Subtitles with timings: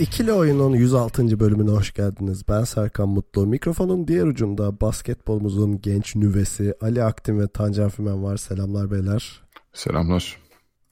[0.00, 1.40] İkili Oyun'un 106.
[1.40, 2.48] bölümüne hoş geldiniz.
[2.48, 3.46] Ben Serkan Mutlu.
[3.46, 8.36] Mikrofonun diğer ucunda basketbolumuzun genç nüvesi Ali Aktin ve Tancan Fümen var.
[8.36, 9.42] Selamlar beyler.
[9.72, 10.36] Selamlar.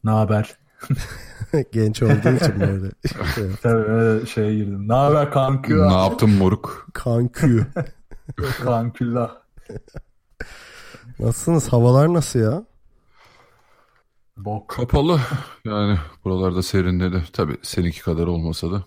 [0.05, 0.59] Ne haber?
[1.73, 2.91] genç olduğu için böyle.
[3.63, 4.89] Tabii öyle şeye girdim.
[4.89, 5.79] Ne haber kankü?
[5.79, 6.87] Ne yaptın moruk?
[6.95, 7.67] Kankü.
[8.63, 9.31] Kanküllah.
[11.19, 11.69] Nasılsınız?
[11.69, 12.65] Havalar nasıl ya?
[14.37, 14.69] Bok.
[14.69, 15.21] Kapalı.
[15.65, 17.23] Yani buralarda serinledi.
[17.33, 18.85] Tabii seninki kadar olmasa da.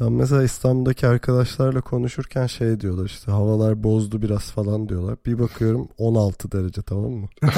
[0.00, 5.16] Ben mesela İstanbul'daki arkadaşlarla konuşurken şey diyorlar işte havalar bozdu biraz falan diyorlar.
[5.26, 7.28] Bir bakıyorum 16 derece tamam mı?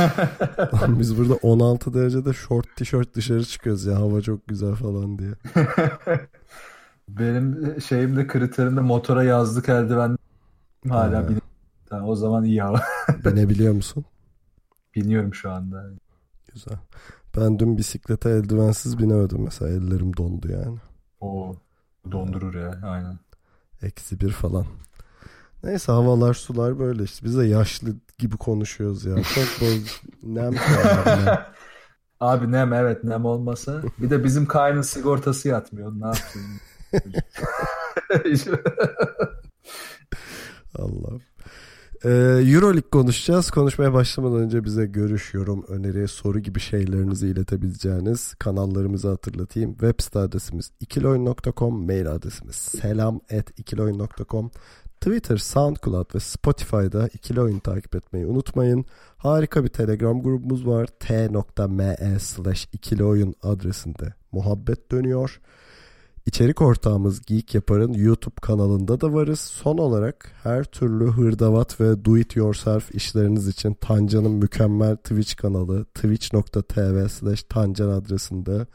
[0.74, 5.30] Lan Biz burada 16 derecede short tişört dışarı çıkıyoruz ya hava çok güzel falan diye.
[7.08, 10.16] Benim şeyimde kriterimde motora yazlık eldiven
[10.88, 11.28] hala Ha.
[11.28, 11.38] bin.
[11.86, 12.80] Tamam, o zaman iyi hava.
[13.24, 14.04] Binebiliyor musun?
[14.94, 15.90] Biniyorum şu anda.
[16.54, 16.78] Güzel.
[17.36, 20.78] Ben dün bisiklete eldivensiz binemedim mesela ellerim dondu yani.
[21.20, 21.54] O
[22.10, 23.18] dondurur ya aynen.
[23.82, 24.66] Eksi bir falan.
[25.64, 27.26] Neyse havalar sular böyle işte.
[27.26, 29.14] Biz de yaşlı gibi konuşuyoruz ya.
[29.34, 30.02] Çok boz...
[30.22, 30.54] Nem.
[32.20, 33.82] Abi nem evet nem olmasa.
[33.98, 35.92] Bir de bizim kaynın sigortası yatmıyor.
[35.92, 36.60] Ne yapayım?
[40.78, 41.20] Allah.
[42.04, 42.08] Ee,
[42.54, 43.50] Euroleague konuşacağız.
[43.50, 49.70] Konuşmaya başlamadan önce bize görüş, yorum, öneri, soru gibi şeylerinizi iletebileceğiniz kanallarımızı hatırlatayım.
[49.70, 54.50] Web site adresimiz ikiloyun.com, mail adresimiz selam@ikiloyun.com.
[55.00, 58.84] Twitter, SoundCloud ve Spotify'da ikili oyun takip etmeyi unutmayın.
[59.16, 60.86] Harika bir Telegram grubumuz var.
[60.86, 65.40] t.me slash ikili oyun adresinde muhabbet dönüyor.
[66.26, 69.40] İçerik ortağımız Geek Yapar'ın YouTube kanalında da varız.
[69.40, 75.84] Son olarak her türlü hırdavat ve do it yourself işleriniz için Tancan'ın mükemmel Twitch kanalı
[75.84, 78.66] twitch.tv slash Tancan adresinde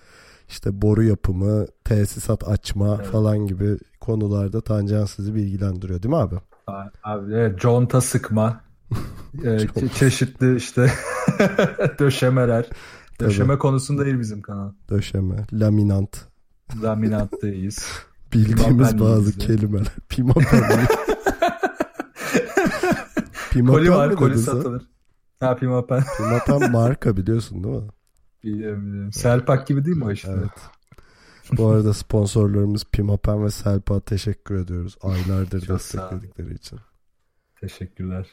[0.48, 3.08] işte boru yapımı, tesisat açma Evet.
[3.08, 6.36] falan gibi konularda Tancan sizi bilgilendiriyor değil mi abi?
[7.04, 8.62] Abi evet, conta sıkma.
[9.44, 10.92] Ee, çe- çeşitli işte
[12.00, 12.70] döşemeler.
[13.20, 14.72] Döşeme konusunda değil bizim kanal.
[14.90, 16.18] Döşeme, laminant,
[16.84, 17.86] Laminattayız.
[18.34, 19.96] bildiğimiz bazı kelimeler.
[20.10, 20.64] Pimapen.
[23.52, 24.84] Pimapen Koli var, koli satılır.
[25.40, 26.04] Ha pimapen.
[26.18, 27.90] Pimapen marka biliyorsun değil mi?
[28.44, 29.14] Biliyorum, biliyorum.
[29.14, 30.32] Selpak gibi değil mi o işte?
[30.32, 30.50] Evet.
[31.58, 34.98] Bu arada sponsorlarımız Pimapen ve Selpa teşekkür ediyoruz.
[35.02, 36.80] Aylardır destekledikleri için.
[37.62, 38.28] Teşekkürler.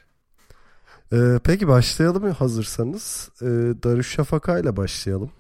[1.12, 3.30] Ee, peki başlayalım hazırsanız?
[3.42, 3.46] Ee,
[3.82, 5.30] Darüşşafaka ile başlayalım.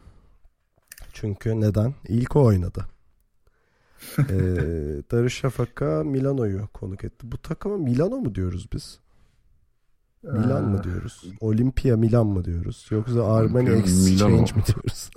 [1.14, 1.94] Çünkü neden?
[2.08, 2.86] İlk o oynadı.
[4.18, 4.34] ee,
[5.10, 7.32] Darüşşafaka Milano'yu konuk etti.
[7.32, 9.00] Bu takıma Milano mu diyoruz biz?
[10.22, 11.24] Milan mı Ee, diyoruz?
[11.40, 12.86] Olimpia Milan mı diyoruz?
[12.90, 13.80] Yoksa Armani Milano.
[13.80, 15.10] Exchange mi diyoruz?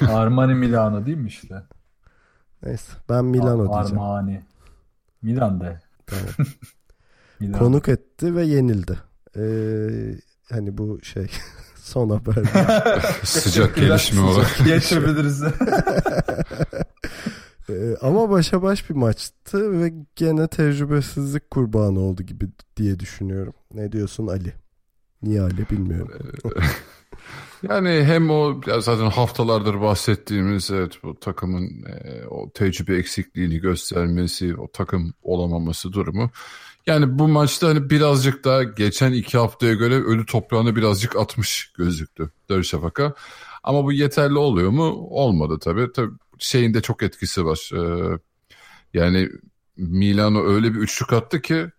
[0.08, 1.62] Armani Milano değil mi işte?
[2.62, 4.02] Neyse ben Milano Ar- diyeceğim.
[4.02, 4.42] Armani.
[5.22, 5.80] Milan de.
[6.06, 6.24] Tamam.
[7.40, 7.58] Milan.
[7.58, 8.98] konuk etti ve yenildi.
[9.36, 10.14] Ee,
[10.50, 11.26] hani bu şey
[11.90, 12.34] son haber.
[13.24, 14.58] Sıcak gelişme olarak.
[14.64, 15.42] Geçebiliriz.
[17.70, 23.54] Ee, ama başa baş bir maçtı ve gene tecrübesizlik kurbanı oldu gibi diye düşünüyorum.
[23.74, 24.52] Ne diyorsun Ali?
[25.22, 26.12] Niye Ali bilmiyorum.
[27.62, 34.72] Yani hem o zaten haftalardır bahsettiğimiz evet bu takımın e, o tecrübe eksikliğini göstermesi, o
[34.72, 36.30] takım olamaması durumu.
[36.90, 42.30] Yani bu maçta hani birazcık daha geçen iki haftaya göre ölü toprağını birazcık atmış gözüktü
[42.48, 43.14] Darüşşafaka.
[43.62, 44.84] Ama bu yeterli oluyor mu?
[45.10, 45.92] Olmadı tabii.
[45.92, 47.70] Tabii şeyin de çok etkisi var.
[47.74, 48.18] Ee,
[48.94, 49.28] yani
[49.76, 51.70] Milano öyle bir üçlük attı ki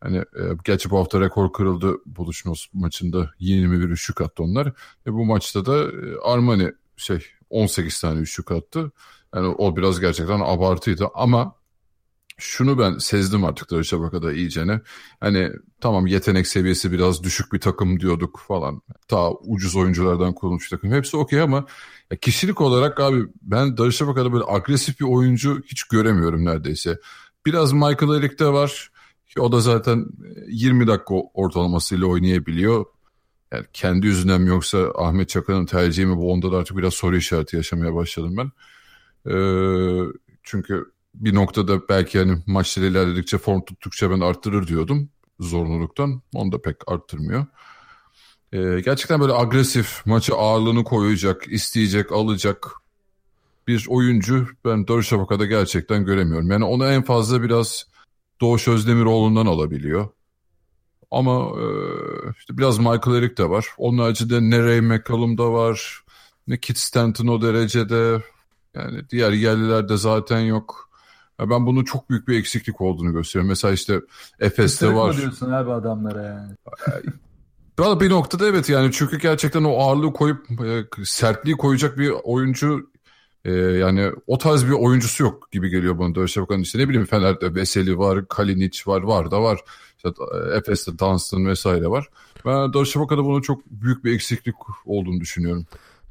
[0.00, 4.66] hani e, gerçi bu hafta rekor kırıldı buluşma maçında 21 üçlük attı onlar.
[5.06, 8.92] Ve bu maçta da e, Armani şey 18 tane üçlük attı.
[9.34, 11.54] Yani o biraz gerçekten abartıydı ama
[12.38, 14.80] şunu ben sezdim artık Darüşşafaka'da iyicene.
[15.20, 18.82] Hani tamam yetenek seviyesi biraz düşük bir takım diyorduk falan.
[19.08, 20.92] Ta ucuz oyunculardan kurulmuş takım.
[20.92, 21.66] Hepsi okey ama
[22.10, 26.98] ya kişilik olarak abi ben Darüşşafaka'da böyle agresif bir oyuncu hiç göremiyorum neredeyse.
[27.46, 28.90] Biraz Michael Erik'te var.
[29.28, 30.06] Ki O da zaten
[30.48, 32.84] 20 dakika ortalamasıyla oynayabiliyor.
[33.52, 37.16] Yani kendi yüzünden mi yoksa Ahmet Çakan'ın tercihi mi bu onda da artık biraz soru
[37.16, 38.50] işareti yaşamaya başladım ben.
[39.32, 40.12] Ee,
[40.42, 40.84] çünkü
[41.16, 45.10] bir noktada belki hani maçları ilerledikçe form tuttukça ben arttırır diyordum
[45.40, 46.22] zorunluluktan.
[46.34, 47.46] Onu da pek arttırmıyor.
[48.52, 52.72] Ee, gerçekten böyle agresif, maçı ağırlığını koyacak, isteyecek, alacak
[53.68, 56.50] bir oyuncu ben Darüşşafaka'da gerçekten göremiyorum.
[56.50, 57.86] Yani onu en fazla biraz
[58.40, 60.08] Doğuş Özdemiroğlu'ndan alabiliyor.
[61.10, 61.66] Ama e,
[62.38, 63.66] işte biraz Michael Eric de var.
[63.78, 66.00] Onun haricinde ne Ray McCallum da var.
[66.46, 68.22] Ne Kit Stanton o derecede.
[68.74, 70.85] Yani diğer yerlilerde zaten yok.
[71.40, 73.48] Ya ben bunun çok büyük bir eksiklik olduğunu gösteriyorum.
[73.48, 74.00] Mesela işte
[74.40, 75.14] Efes'te var.
[75.14, 76.52] mı diyorsun abi adamlara yani?
[77.78, 82.90] Valla bir noktada evet yani çünkü gerçekten o ağırlığı koyup e, sertliği koyacak bir oyuncu
[83.44, 87.54] e, yani o tarz bir oyuncusu yok gibi geliyor bana Darüşşafaka'nın işte ne bileyim Fener'de
[87.54, 89.60] Veseli var, Kalinic var, var da var.
[89.96, 92.08] İşte e, Efes'te Dunstan vesaire var.
[92.44, 94.54] Ben Darüşşafaka'da bunun çok büyük bir eksiklik
[94.86, 95.66] olduğunu düşünüyorum.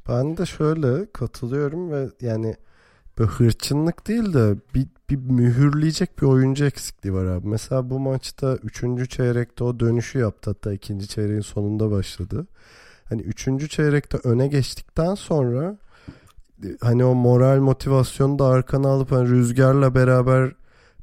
[0.08, 2.54] Ben de şöyle katılıyorum ve yani
[3.18, 7.48] böyle hırçınlık değil de bir, bir mühürleyecek bir oyuncu eksikliği var abi.
[7.48, 9.10] Mesela bu maçta 3.
[9.10, 12.46] çeyrekte o dönüşü yaptı hatta ikinci çeyreğin sonunda başladı.
[13.08, 13.70] Hani 3.
[13.70, 15.76] çeyrekte öne geçtikten sonra
[16.80, 20.52] hani o moral motivasyonu da arkana alıp hani rüzgarla beraber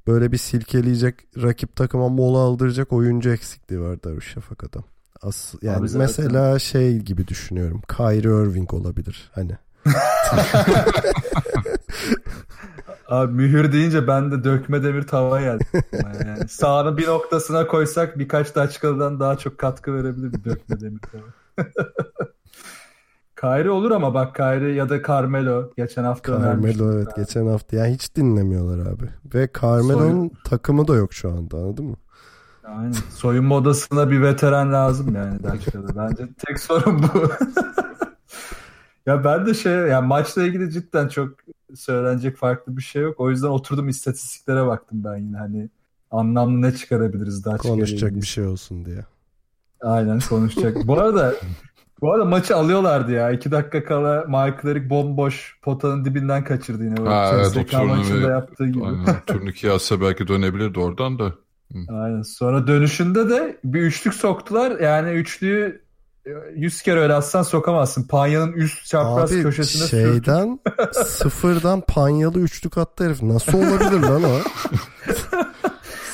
[0.07, 4.79] böyle bir silkeleyecek rakip takıma mola aldıracak oyuncu eksikliği var Darüşşafaka'da.
[5.21, 7.81] As yani Abi zaten- mesela şey gibi düşünüyorum.
[7.97, 9.51] Kyrie Irving olabilir hani.
[13.13, 15.65] Abi mühür deyince ben de dökme demir tava geldi.
[15.93, 21.23] Yani sahanın bir noktasına koysak birkaç daçkalıdan daha çok katkı verebilir bir dökme demir tava.
[23.41, 26.39] Kyrie olur ama bak Kyrie ya da Carmelo geçen hafta.
[26.41, 29.09] Carmelo evet geçen hafta yani hiç dinlemiyorlar abi.
[29.35, 31.95] Ve Carmelo'nun takımı da yok şu anda anladın mı?
[32.63, 32.95] Aynen.
[33.15, 35.95] Soyunma odasına bir veteran lazım yani Daçka'da.
[35.95, 37.29] Bence tek sorun bu.
[39.05, 41.29] ya ben de şey yani maçla ilgili cidden çok
[41.75, 43.19] söylenecek farklı bir şey yok.
[43.19, 45.69] O yüzden oturdum istatistiklere baktım ben yine hani
[46.11, 49.05] anlamlı ne çıkarabiliriz Daçka'ya Konuşacak bir şey olsun diye.
[49.81, 50.87] Aynen konuşacak.
[50.87, 51.35] bu arada
[52.01, 53.31] bu arada maçı alıyorlardı ya.
[53.31, 56.95] İki dakika kala Michael Eric bomboş potanın dibinden kaçırdı yine.
[57.09, 58.85] Ha, evet, o maçında yaptığı gibi.
[58.85, 59.05] Aynen.
[59.27, 61.33] Turnike yazsa belki dönebilirdi oradan da.
[61.89, 62.21] Aynen.
[62.21, 64.79] Sonra dönüşünde de bir üçlük soktular.
[64.79, 65.82] Yani üçlüyü
[66.55, 68.03] 100 kere öyle atsan sokamazsın.
[68.07, 70.59] Panyanın üst çapraz Abi köşesine şeyden
[71.05, 73.21] sıfırdan panyalı üçlük attı herif.
[73.21, 74.39] Nasıl olabilir lan o?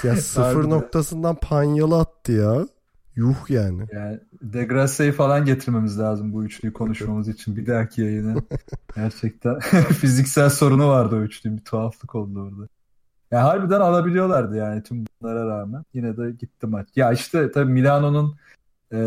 [0.08, 0.70] ya sıfır Harbiden.
[0.70, 2.68] noktasından panyalı attı ya.
[3.16, 3.84] Yuh yani.
[3.94, 8.36] Yani Degrasse'yi falan getirmemiz lazım bu üçlüyü konuşmamız için bir dahaki yayına.
[8.96, 9.60] Gerçekten
[10.00, 11.58] fiziksel sorunu vardı o üçlünün.
[11.58, 12.68] Bir tuhaflık oldu orada.
[13.32, 15.84] Ya harbiden alabiliyorlardı yani tüm bunlara rağmen.
[15.94, 16.88] Yine de gitti maç.
[16.96, 18.36] Ya işte tabii Milano'nun
[18.94, 18.98] e,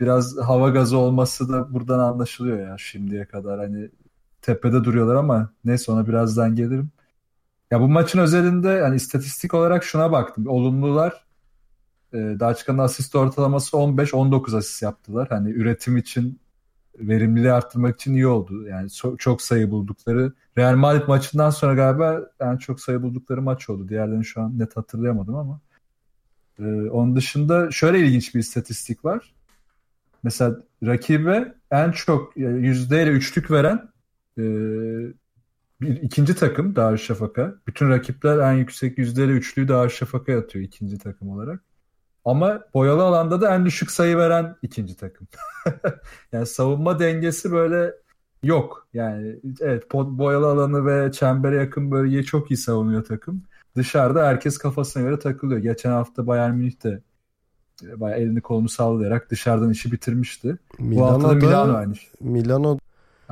[0.00, 3.58] biraz hava gazı olması da buradan anlaşılıyor ya şimdiye kadar.
[3.60, 3.90] Hani
[4.42, 6.90] tepede duruyorlar ama neyse ona birazdan gelirim.
[7.70, 10.46] Ya bu maçın özelinde hani istatistik olarak şuna baktım.
[10.48, 11.26] Olumlular
[12.12, 15.28] e, Daçka'nın asist ortalaması 15-19 asist yaptılar.
[15.28, 16.40] Hani üretim için
[16.98, 18.66] verimliliği arttırmak için iyi oldu.
[18.68, 20.32] Yani so- çok sayı buldukları.
[20.58, 23.88] Real Madrid maçından sonra galiba en çok sayı buldukları maç oldu.
[23.88, 25.60] Diğerlerini şu an net hatırlayamadım ama.
[26.58, 29.34] E, onun dışında şöyle ilginç bir istatistik var.
[30.22, 30.56] Mesela
[30.86, 33.88] rakibe en çok e, yüzdeyle üçlük veren
[34.38, 34.42] e,
[35.80, 37.54] bir ikinci takım Darüşşafaka.
[37.66, 41.60] Bütün rakipler en yüksek yüzdeyle üçlüyü Darüşşafaka'ya atıyor ikinci takım olarak.
[42.24, 45.28] Ama boyalı alanda da en düşük sayı veren ikinci takım.
[46.32, 47.94] yani savunma dengesi böyle
[48.42, 48.86] yok.
[48.94, 53.42] Yani evet po- boyalı alanı ve çembere yakın bölgeyi çok iyi savunuyor takım.
[53.76, 55.60] Dışarıda herkes kafasına göre takılıyor.
[55.60, 57.00] Geçen hafta Bayern Münih de
[57.84, 60.56] e, bayağı elini kolunu sallayarak dışarıdan işi bitirmişti.
[60.78, 61.96] Bu hafta da Milano Milano'da aynı.
[61.96, 62.10] şey.
[62.20, 62.78] Milano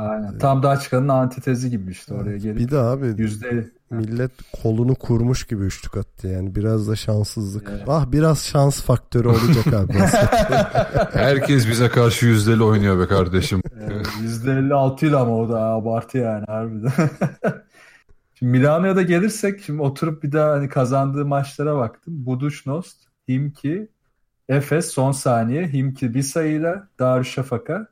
[0.01, 0.39] Aynen.
[0.39, 4.31] Tam Daçka'nın antitezi gibi işte oraya gelip bir de abi yüzde millet
[4.63, 7.69] kolunu kurmuş gibi üçlük attı yani biraz da şanssızlık.
[7.71, 7.83] Evet.
[7.89, 9.93] Ah biraz şans faktörü olacak abi.
[11.13, 13.63] Herkes bize karşı yüzdeli oynuyor be kardeşim.
[14.23, 16.93] %56 ile ama o da abartı yani harbiden.
[18.35, 22.25] Şimdi Milano'ya da gelirsek şimdi oturup bir daha hani kazandığı maçlara baktım.
[22.27, 22.97] Budućnost,
[23.29, 23.89] Himki,
[24.49, 27.87] Efes son saniye, Himki bir sayıyla, Darüşşafaka.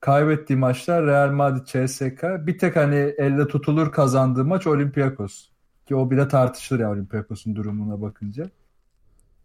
[0.00, 2.46] Kaybettiği maçlar Real Madrid, CSK.
[2.46, 5.48] Bir tek hani elle tutulur kazandığı maç Olympiakos.
[5.86, 8.50] Ki o bile tartışılır ya Olympiakos'un durumuna bakınca.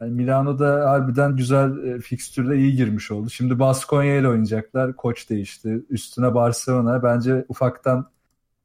[0.02, 3.30] Yani Milano'da harbiden güzel e, fikstürle iyi girmiş oldu.
[3.30, 4.96] Şimdi Baskonya ile oynayacaklar.
[4.96, 5.86] Koç değişti.
[5.90, 7.04] Üstüne Barcelona.
[7.04, 8.10] Bence ufaktan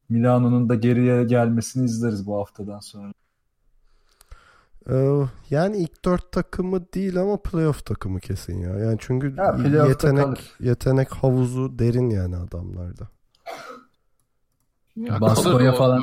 [0.08, 3.12] Milano'nun da geriye gelmesini izleriz bu haftadan sonra.
[4.90, 8.78] Ee, yani ilk dört takımı değil ama playoff takımı kesin ya.
[8.78, 10.40] Yani çünkü playoff'ta yetenek kalır.
[10.60, 13.08] yetenek havuzu derin yani adamlarda.
[14.96, 16.02] Ya Baskonya falan.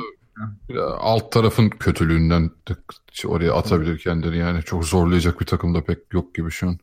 [0.98, 2.50] alt tarafın kötülüğünden
[3.26, 6.78] oraya atabilir kendini yani çok zorlayacak bir takım da pek yok gibi şu an.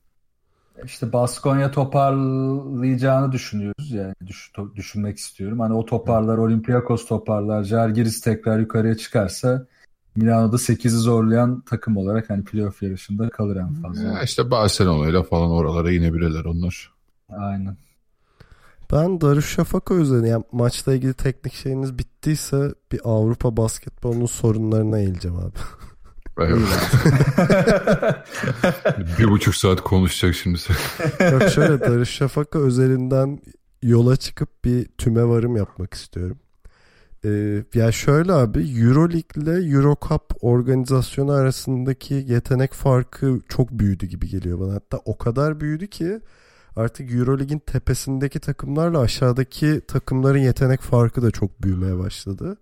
[0.83, 5.59] İşte Baskonya toparlayacağını düşünüyoruz yani düş, to, düşünmek istiyorum.
[5.59, 9.65] Hani o toparlar Olympiakos toparlar Jalgiris tekrar yukarıya çıkarsa
[10.15, 14.03] Milano'da 8'i zorlayan takım olarak hani playoff yarışında kalır en fazla.
[14.03, 16.91] Ya işte Barcelona ile falan oralara inebilirler onlar.
[17.29, 17.77] Aynen.
[18.91, 25.57] Ben Darüşşafaka üzerine yani maçla ilgili teknik şeyiniz bittiyse bir Avrupa basketbolunun sorunlarına eğileceğim abi.
[26.37, 26.59] Evet.
[29.19, 30.59] bir buçuk saat konuşacak şimdi.
[31.31, 33.39] Yok şöyle Darüşşafaka özelinden
[33.83, 36.37] yola çıkıp bir tüme varım yapmak istiyorum.
[37.25, 44.59] Ee, ya şöyle abi Euroleague ile Eurocup organizasyonu arasındaki yetenek farkı çok büyüdü gibi geliyor
[44.59, 44.73] bana.
[44.73, 46.19] Hatta o kadar büyüdü ki
[46.75, 52.57] artık Euroleague'in tepesindeki takımlarla aşağıdaki takımların yetenek farkı da çok büyümeye başladı.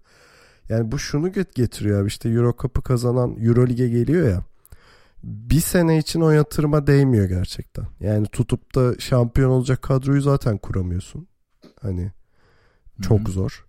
[0.70, 4.44] Yani bu şunu getiriyor abi işte Euro Cup'ı kazanan Euroleague'e geliyor ya.
[5.24, 7.86] Bir sene için o yatırıma değmiyor gerçekten.
[8.00, 11.28] Yani tutup da şampiyon olacak kadroyu zaten kuramıyorsun.
[11.82, 12.12] Hani
[13.02, 13.32] çok Hı-hı.
[13.32, 13.66] zor.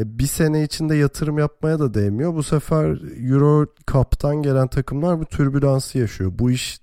[0.00, 2.34] E, bir sene içinde yatırım yapmaya da değmiyor.
[2.34, 2.86] Bu sefer
[3.30, 6.32] Euro Cup'tan gelen takımlar bu türbülansı yaşıyor.
[6.38, 6.80] Bu iş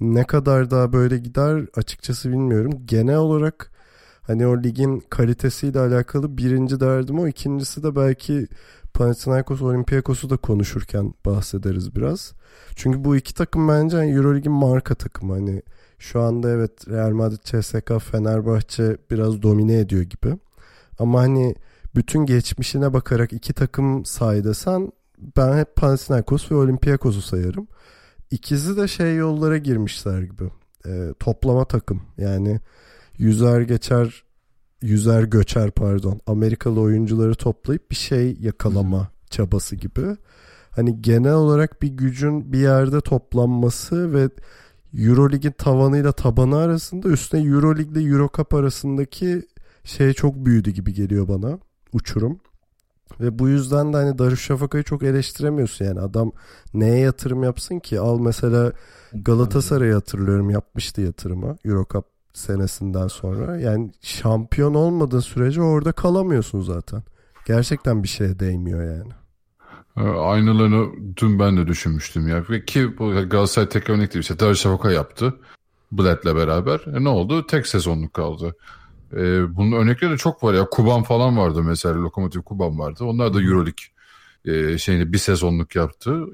[0.00, 2.72] ne kadar daha böyle gider açıkçası bilmiyorum.
[2.84, 3.70] Genel olarak
[4.22, 7.26] hani o ligin kalitesiyle alakalı birinci derdim o.
[7.28, 8.46] ikincisi de belki
[8.94, 12.32] Panathinaikos Olympiakos'u da konuşurken bahsederiz biraz.
[12.76, 15.32] Çünkü bu iki takım bence yani Euroleague'in marka takımı.
[15.32, 15.62] Hani
[15.98, 20.38] şu anda evet Real Madrid, CSKA, Fenerbahçe biraz domine ediyor gibi.
[20.98, 21.54] Ama hani
[21.94, 24.92] bütün geçmişine bakarak iki takım say desen
[25.36, 27.68] ben hep Panathinaikos ve Olympiakos'u sayarım.
[28.30, 30.50] İkisi de şey yollara girmişler gibi.
[30.86, 32.02] E, toplama takım.
[32.18, 32.60] Yani
[33.18, 34.24] yüzer geçer
[34.82, 40.16] yüzer göçer pardon Amerikalı oyuncuları toplayıp bir şey yakalama çabası gibi.
[40.70, 44.30] Hani genel olarak bir gücün bir yerde toplanması ve
[44.98, 49.42] Eurolig'in tavanıyla tabanı arasında üstüne Eurolig ile Eurocup arasındaki
[49.84, 51.58] şey çok büyüdü gibi geliyor bana
[51.92, 52.40] uçurum.
[53.20, 56.32] Ve bu yüzden de hani Darüşşafaka'yı çok eleştiremiyorsun yani adam
[56.74, 58.72] neye yatırım yapsın ki al mesela
[59.12, 63.60] Galatasaray'ı hatırlıyorum yapmıştı yatırımı Eurocup senesinden sonra.
[63.60, 67.02] Yani şampiyon olmadığın sürece orada kalamıyorsun zaten.
[67.46, 69.12] Gerçekten bir şeye değmiyor yani.
[69.96, 72.44] Ee, aynılarını dün ben de düşünmüştüm ya.
[72.66, 74.22] Ki bu Galatasaray tek örnek değil.
[74.22, 75.34] İşte Darüşşafaka yaptı.
[75.92, 76.80] Bled'le beraber.
[76.96, 77.46] E ne oldu?
[77.46, 78.56] Tek sezonluk kaldı.
[79.12, 80.68] E, bunun örnekleri de çok var ya.
[80.70, 81.94] Kuban falan vardı mesela.
[81.94, 83.04] Lokomotiv Kuban vardı.
[83.04, 83.84] Onlar da Euroleague
[84.44, 86.26] e, şeyini bir sezonluk yaptı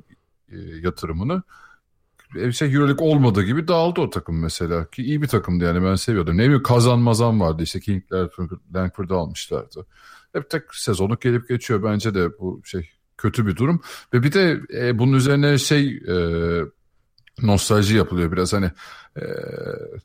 [0.52, 1.42] e, yatırımını
[2.52, 4.90] şey Euroleague olmadığı gibi dağıldı o takım mesela.
[4.90, 6.36] Ki iyi bir takımdı yani ben seviyordum.
[6.36, 8.28] Ne bileyim kazanmazan vardı işte King'ler
[8.74, 9.86] Langford'u almışlardı.
[10.32, 13.80] Hep tek sezonluk gelip geçiyor bence de bu şey kötü bir durum.
[14.14, 16.16] Ve bir de e, bunun üzerine şey e,
[17.42, 18.70] nostalji yapılıyor biraz hani
[19.16, 19.22] e,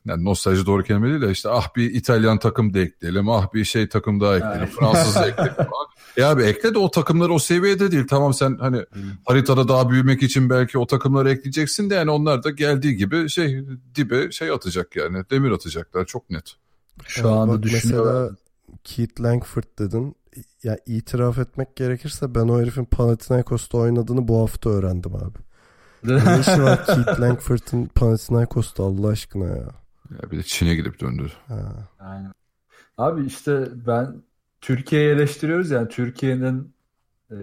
[0.06, 3.66] yani nostalji doğru kelime değil de işte ah bir İtalyan takım da ekleyelim ah bir
[3.66, 5.56] şey takım daha ekleyelim Fransız da ekleyelim
[6.18, 9.02] ya abi ekle de o takımlar o seviyede değil tamam sen hani hmm.
[9.26, 13.64] haritada daha büyümek için belki o takımları ekleyeceksin de yani onlar da geldiği gibi şey
[13.96, 16.56] dibe şey atacak yani demir atacaklar çok net.
[17.08, 18.14] Şu yani anda düşünüyorlar.
[18.14, 18.36] Mesela
[18.84, 20.16] Keith Langford dedin
[20.64, 25.38] ya itiraf etmek gerekirse ben o herifin Panathinaikos'ta oynadığını bu hafta öğrendim abi.
[26.04, 29.82] Ne işi var Keith Langford'ın Panathinaikos'ta Allah aşkına ya.
[30.12, 31.32] Ya bir de Çin'e gidip döndü.
[31.48, 31.90] Ha.
[32.00, 32.34] Aynen.
[32.98, 34.24] Abi işte ben
[34.62, 36.74] Türkiye'yi eleştiriyoruz yani Türkiye'nin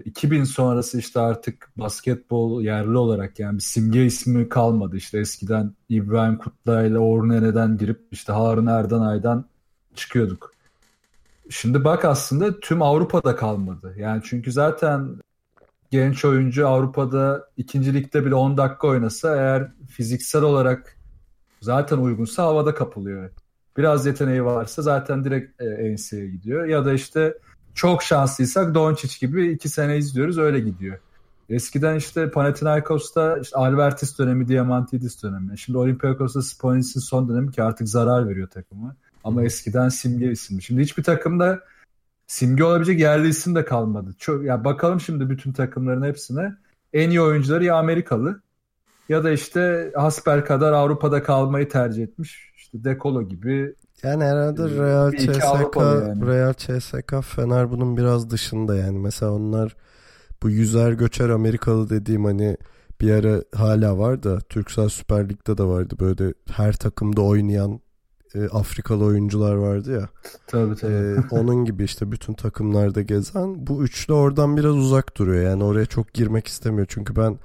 [0.04, 4.96] 2000 e, sonrası işte artık basketbol yerli olarak yani bir simge ismi kalmadı.
[4.96, 9.44] İşte eskiden İbrahim Kutlay ile Ornene'den girip işte Harun Erdanay'dan
[9.94, 10.52] çıkıyorduk.
[11.50, 13.94] Şimdi bak aslında tüm Avrupa'da kalmadı.
[13.98, 15.20] Yani çünkü zaten
[15.90, 20.96] genç oyuncu Avrupa'da ikinci ligde bile 10 dakika oynasa eğer fiziksel olarak
[21.60, 23.30] zaten uygunsa havada kapılıyor.
[23.76, 26.64] Biraz yeteneği varsa zaten direkt e, NCA'ye gidiyor.
[26.64, 27.38] Ya da işte
[27.74, 30.98] çok şanslıysak Doncic gibi iki sene izliyoruz öyle gidiyor.
[31.48, 35.58] Eskiden işte Panathinaikos'ta işte Albertis dönemi, Diamantidis dönemi.
[35.58, 38.96] Şimdi Olympiakos'ta Sponis'in son dönemi ki artık zarar veriyor takımı.
[39.24, 40.62] Ama eskiden simge isimdi.
[40.62, 41.60] Şimdi hiçbir takımda
[42.28, 44.14] simge olabilecek yerli isim de kalmadı.
[44.18, 46.54] Çok, ya bakalım şimdi bütün takımların hepsine.
[46.92, 48.40] En iyi oyuncuları ya Amerikalı
[49.08, 52.52] ya da işte hasper kadar Avrupa'da kalmayı tercih etmiş.
[52.56, 53.74] İşte Dekolo gibi.
[54.02, 56.26] Yani herhalde e, Real CSK, yani.
[56.26, 58.98] Real CSK Fener bunun biraz dışında yani.
[58.98, 59.76] Mesela onlar
[60.42, 62.56] bu yüzer göçer Amerikalı dediğim hani
[63.00, 67.80] bir ara hala var da Türksel Süper Lig'de de vardı böyle her takımda oynayan
[68.34, 70.08] e, Afrikalı oyuncular vardı ya.
[70.46, 70.92] Tabii tabii.
[70.92, 75.42] E, onun gibi işte bütün takımlarda gezen bu üçlü oradan biraz uzak duruyor.
[75.50, 76.86] Yani oraya çok girmek istemiyor.
[76.90, 77.38] Çünkü ben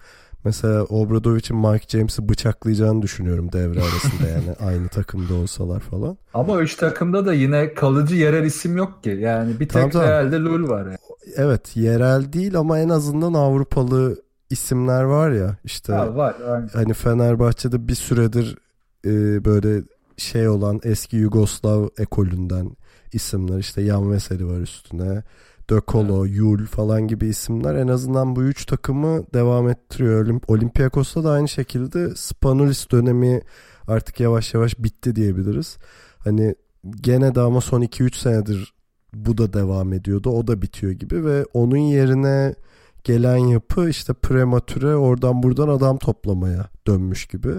[0.46, 6.18] mesela Obradovic'in Mike James'i bıçaklayacağını düşünüyorum devre arasında yani aynı takımda olsalar falan.
[6.34, 9.10] Ama üç takımda da yine kalıcı yerel isim yok ki.
[9.10, 10.08] Yani bir tek Tamam, tamam.
[10.08, 10.86] Real'de Lul var.
[10.86, 10.98] Yani.
[11.36, 16.36] Evet yerel değil ama en azından Avrupalı isimler var ya işte Ha, var.
[16.50, 16.68] aynen.
[16.74, 18.58] hani Fenerbahçe'de bir süredir
[19.06, 19.84] e, böyle
[20.24, 22.72] şey olan eski Yugoslav ekolünden
[23.14, 25.24] isimler işte Yan Veseli var üstüne
[25.70, 30.26] De Colo, Yul falan gibi isimler en azından bu üç takımı devam ettiriyor.
[30.26, 33.42] Olimp Olympiakos'ta da aynı şekilde Spanulis dönemi
[33.88, 35.78] artık yavaş yavaş bitti diyebiliriz.
[36.18, 36.56] Hani
[37.02, 38.74] gene de ama son 2-3 senedir
[39.14, 40.30] bu da devam ediyordu.
[40.30, 42.56] O da bitiyor gibi ve onun yerine
[43.04, 47.54] gelen yapı işte prematüre oradan buradan adam toplamaya dönmüş gibi.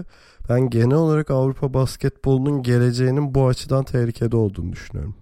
[0.49, 5.15] Ben genel olarak Avrupa basketbolunun geleceğinin bu açıdan tehlikede olduğunu düşünüyorum.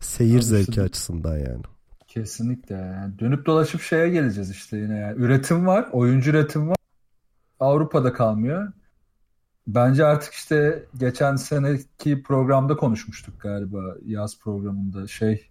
[0.00, 1.62] Seyir Tabii zevki açısından yani.
[2.06, 2.74] Kesinlikle.
[2.74, 4.96] Yani dönüp dolaşıp şeye geleceğiz işte yine.
[4.96, 5.88] Yani üretim var.
[5.92, 6.76] Oyuncu üretim var.
[7.60, 8.72] Avrupa'da kalmıyor.
[9.66, 15.48] Bence artık işte geçen seneki programda konuşmuştuk galiba yaz programında şey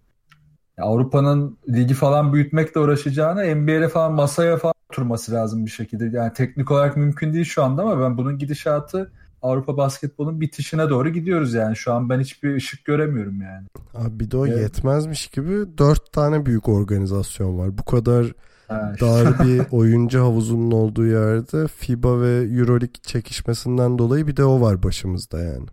[0.78, 6.16] Avrupa'nın ligi falan büyütmekle uğraşacağına NBA'le falan masaya falan oturması lazım bir şekilde.
[6.16, 9.12] Yani teknik olarak mümkün değil şu anda ama ben bunun gidişatı
[9.42, 11.76] Avrupa basketbolun bitişine doğru gidiyoruz yani.
[11.76, 13.66] Şu an ben hiçbir ışık göremiyorum yani.
[13.94, 14.58] Abi bir de o Evet.
[14.60, 17.78] yetmezmiş gibi dört tane büyük organizasyon var.
[17.78, 18.26] Bu kadar
[18.68, 24.44] Ha, işte- dar bir oyuncu havuzunun olduğu yerde FIBA ve Euroleague çekişmesinden dolayı bir de
[24.44, 25.66] o var başımızda yani.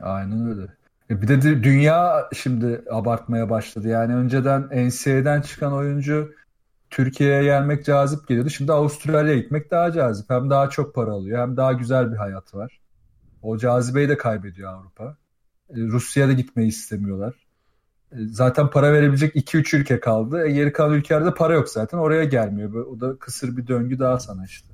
[0.00, 0.66] Aynen öyle.
[1.10, 3.88] E bir de dü- dünya şimdi abartmaya başladı.
[3.88, 6.34] Yani önceden NCAA'den çıkan oyuncu
[6.90, 8.50] Türkiye'ye gelmek cazip geliyordu.
[8.50, 10.30] Şimdi Avustralya'ya gitmek daha cazip.
[10.30, 12.80] Hem daha çok para alıyor hem daha güzel bir hayat var.
[13.42, 15.16] O cazibeyi de kaybediyor Avrupa.
[15.70, 17.34] E, Rusya'ya da gitmeyi istemiyorlar.
[18.12, 20.46] E, Zaten para verebilecek 2-3 ülke kaldı.
[20.46, 21.98] E, Geri kalan ülkelerde para yok zaten.
[21.98, 22.74] Oraya gelmiyor.
[22.74, 24.69] O da kısır bir döngü daha sana işte.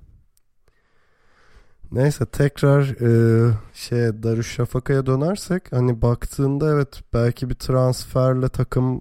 [1.92, 9.00] Neyse tekrar e, şeye Darüşşafaka'ya dönersek hani baktığında evet belki bir transferle takım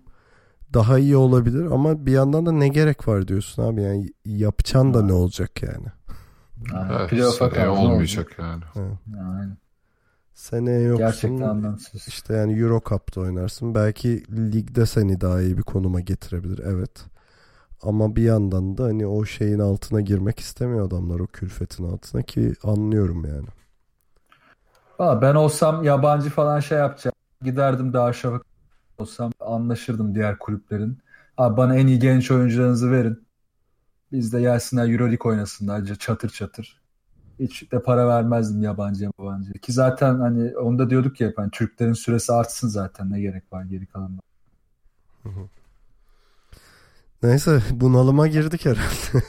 [0.73, 5.01] daha iyi olabilir ama bir yandan da ne gerek var diyorsun abi yani yapacaksın da
[5.01, 5.87] ne olacak yani.
[6.73, 8.63] Yani Evet, playoff'a olmayacak yani.
[8.75, 8.99] olacak?
[9.17, 9.57] Aynen.
[10.33, 12.07] Seneye yoksun Gerçekten anlamsız.
[12.07, 17.05] işte yani Euro Cup'ta oynarsın belki ligde seni daha iyi bir konuma getirebilir evet.
[17.85, 22.53] Ama bir yandan da hani o şeyin altına girmek istemiyor adamlar o külfetin altına ki
[22.63, 23.47] anlıyorum yani.
[24.99, 27.15] Valla ben olsam yabancı falan şey yapacağım.
[27.41, 28.45] Giderdim daha şafak
[28.97, 30.97] olsam anlaşırdım diğer kulüplerin.
[31.37, 33.27] Abi bana en iyi genç oyuncularınızı verin.
[34.11, 36.81] Biz de gelsinler Euroleague oynasınlar çatır çatır.
[37.39, 39.53] Hiç de para vermezdim yabancı yabancı.
[39.53, 43.85] Ki zaten hani onda diyorduk ya hani Türklerin süresi artsın zaten ne gerek var geri
[43.85, 44.19] kalanına.
[47.25, 49.23] Neyse bunalıma girdik herhalde.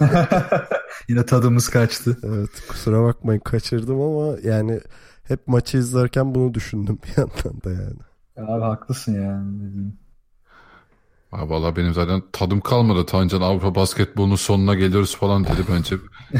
[1.08, 2.18] Yine tadımız kaçtı.
[2.22, 4.80] Evet kusura bakmayın kaçırdım ama yani
[5.24, 8.48] hep maçı izlerken bunu düşündüm bir yandan da yani.
[8.48, 9.60] Abi haklısın yani.
[9.60, 9.98] dediğin.
[11.30, 13.06] Ha, Valla benim zaten tadım kalmadı.
[13.06, 15.96] Tancan Avrupa basketbolunun sonuna geliyoruz falan dedi bence.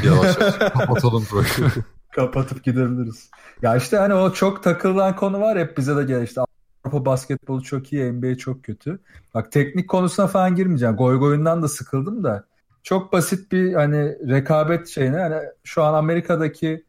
[0.07, 1.71] Yavaş yavaş kapatalım programı.
[2.15, 3.29] Kapatıp gidebiliriz.
[3.61, 6.41] Ya işte hani o çok takılan konu var hep bize de gel işte
[6.87, 8.99] Avrupa basketbolu çok iyi, NBA çok kötü.
[9.33, 10.95] Bak teknik konusuna falan girmeyeceğim.
[10.95, 12.43] Goy goyundan da sıkıldım da.
[12.83, 16.83] Çok basit bir hani rekabet şeyine hani şu an Amerika'daki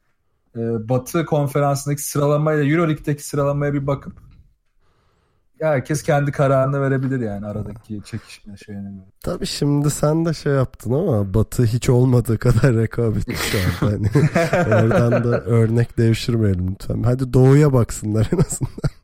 [0.57, 4.13] e, Batı konferansındaki sıralamayla Euroleague'deki sıralamaya bir bakıp
[5.61, 9.05] ya herkes kendi kararını verebilir yani aradaki çekişme şeyine göre.
[9.21, 13.93] Tabii şimdi sen de şey yaptın ama Batı hiç olmadığı kadar rekabetli şu anda.
[13.93, 14.11] Hani
[14.85, 17.03] oradan da örnek devşirmeyelim lütfen.
[17.03, 18.98] Hadi doğuya baksınlar en azından.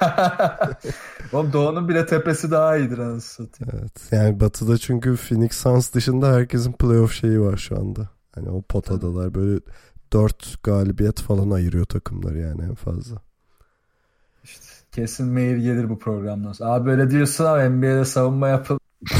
[1.32, 3.80] Oğlum Doğu'nun bile tepesi daha iyidir anasını satayım.
[3.80, 4.08] Evet.
[4.12, 8.08] Yani Batı'da çünkü Phoenix Suns dışında herkesin playoff şeyi var şu anda.
[8.34, 9.60] Hani o potadalar böyle
[10.12, 13.16] dört galibiyet falan ayırıyor takımları yani en fazla.
[14.44, 16.54] İşte kesin mail gelir bu programdan.
[16.60, 18.78] Abi böyle diyorsun ama NBA'de savunma yapıl.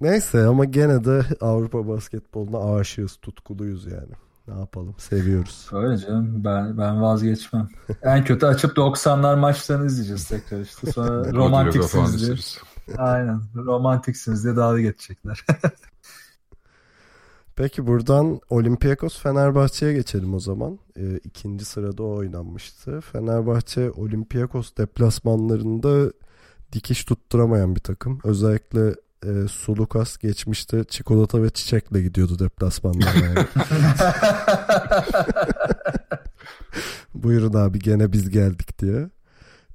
[0.00, 4.12] Neyse ama gene de Avrupa basketboluna aşığız, tutkuluyuz yani.
[4.54, 4.94] Ne yapalım?
[4.98, 5.68] Seviyoruz.
[5.72, 7.68] Öyle canım ben ben vazgeçmem.
[8.02, 10.92] en kötü açıp 90'lar maçlarını izleyeceğiz tekrar işte.
[10.92, 12.22] Sonra romantiksiniz diye.
[12.22, 12.58] izleriz.
[12.96, 15.44] Aynen romantiksiniz diye dalga geçecekler.
[17.56, 20.78] Peki buradan Olympiakos Fenerbahçe'ye geçelim o zaman.
[20.96, 23.00] Ee, ikinci sırada o oynanmıştı.
[23.00, 26.12] Fenerbahçe Olympiakos deplasmanlarında
[26.72, 28.18] dikiş tutturamayan bir takım.
[28.24, 28.94] Özellikle
[29.26, 33.46] e, Sulukas geçmişte çikolata ve çiçekle gidiyordu deplasmanlara yani.
[37.14, 39.10] Buyurun abi gene biz geldik diye.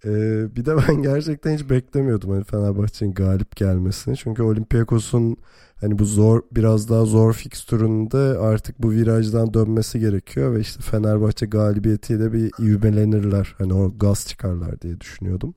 [0.05, 4.17] Ee, bir de ben gerçekten hiç beklemiyordum hani Fenerbahçe'nin galip gelmesini.
[4.17, 5.37] Çünkü Olympiakos'un
[5.81, 11.45] hani bu zor biraz daha zor fikstüründe artık bu virajdan dönmesi gerekiyor ve işte Fenerbahçe
[11.45, 13.55] galibiyetiyle bir ivmelenirler.
[13.57, 15.53] Hani o gaz çıkarlar diye düşünüyordum.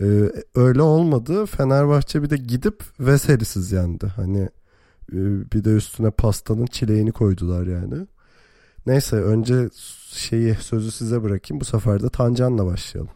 [0.00, 1.46] Ee, öyle olmadı.
[1.46, 4.06] Fenerbahçe bir de gidip Veselisiz yendi.
[4.06, 4.48] Hani
[5.12, 5.18] e,
[5.52, 8.06] bir de üstüne pastanın çileğini koydular yani.
[8.86, 9.68] Neyse önce
[10.08, 11.60] şeyi sözü size bırakayım.
[11.60, 13.12] Bu sefer de Tancan'la başlayalım.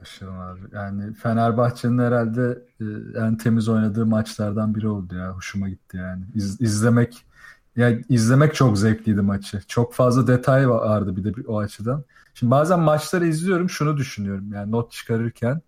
[0.00, 0.60] Başlayalım abi.
[0.72, 2.84] Yani Fenerbahçe'nin herhalde e,
[3.26, 5.30] en temiz oynadığı maçlardan biri oldu ya.
[5.36, 6.24] Hoşuma gitti yani.
[6.34, 7.24] İz, izlemek
[7.76, 9.60] ya izlemek çok zevkliydi maçı.
[9.68, 12.04] Çok fazla detay vardı bir de o açıdan.
[12.38, 14.52] Şimdi bazen maçları izliyorum şunu düşünüyorum.
[14.52, 15.62] Yani not çıkarırken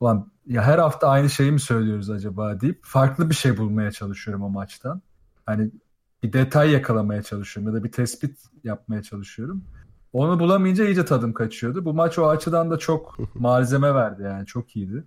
[0.00, 4.42] ulan ya her hafta aynı şeyi mi söylüyoruz acaba deyip farklı bir şey bulmaya çalışıyorum
[4.42, 5.02] o maçtan.
[5.46, 5.70] Hani
[6.22, 9.64] bir detay yakalamaya çalışıyorum ya da bir tespit yapmaya çalışıyorum.
[10.12, 11.84] Onu bulamayınca iyice tadım kaçıyordu.
[11.84, 15.04] Bu maç o açıdan da çok malzeme verdi yani çok iyiydi.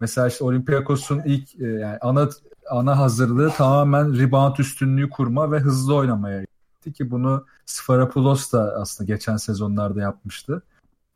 [0.00, 2.28] Mesela işte Olympiakos'un ilk e, yani ana
[2.70, 6.44] ana hazırlığı tamamen rebound üstünlüğü kurma ve hızlı oynamaya
[6.84, 10.62] gitti ki bunu Sfarapoulos da aslında geçen sezonlarda yapmıştı.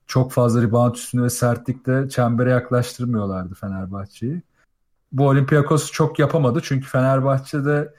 [0.07, 4.43] Çok fazla rebound üstünlüğü ve sertlikte çembere yaklaştırmıyorlardı Fenerbahçe'yi.
[5.13, 7.95] Bu Olympiakos çok yapamadı çünkü Fenerbahçe'de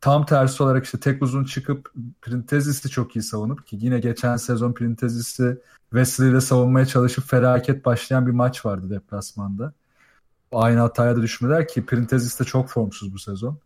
[0.00, 4.72] tam tersi olarak işte tek uzun çıkıp Printezis'i çok iyi savunup ki yine geçen sezon
[4.72, 5.58] Printezis'i
[5.90, 9.72] Wesley ile savunmaya çalışıp felaket başlayan bir maç vardı deplasmanda.
[10.52, 13.58] Aynı hataya da düşmediler ki Printezis de çok formsuz bu sezon.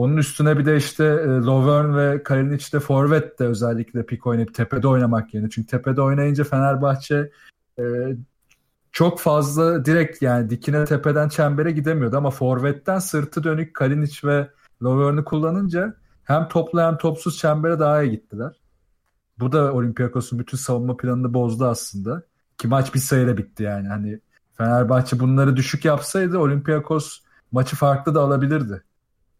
[0.00, 4.54] Onun üstüne bir de işte e, Lovern ve Kalinic de forvet de özellikle pik oynayıp
[4.54, 5.50] tepede oynamak yerine.
[5.50, 7.30] Çünkü tepede oynayınca Fenerbahçe
[7.78, 7.84] e,
[8.92, 14.50] çok fazla direkt yani dikine tepeden çembere gidemiyordu ama forvetten sırtı dönük Kalinic ve
[14.82, 18.52] Lovern'ı kullanınca hem toplu hem topsuz çembere daha iyi gittiler.
[19.38, 22.22] Bu da Olympiakos'un bütün savunma planını bozdu aslında.
[22.58, 23.88] Ki maç bir sayıyla bitti yani.
[23.88, 24.20] Hani
[24.52, 27.20] Fenerbahçe bunları düşük yapsaydı Olympiakos
[27.52, 28.82] maçı farklı da alabilirdi.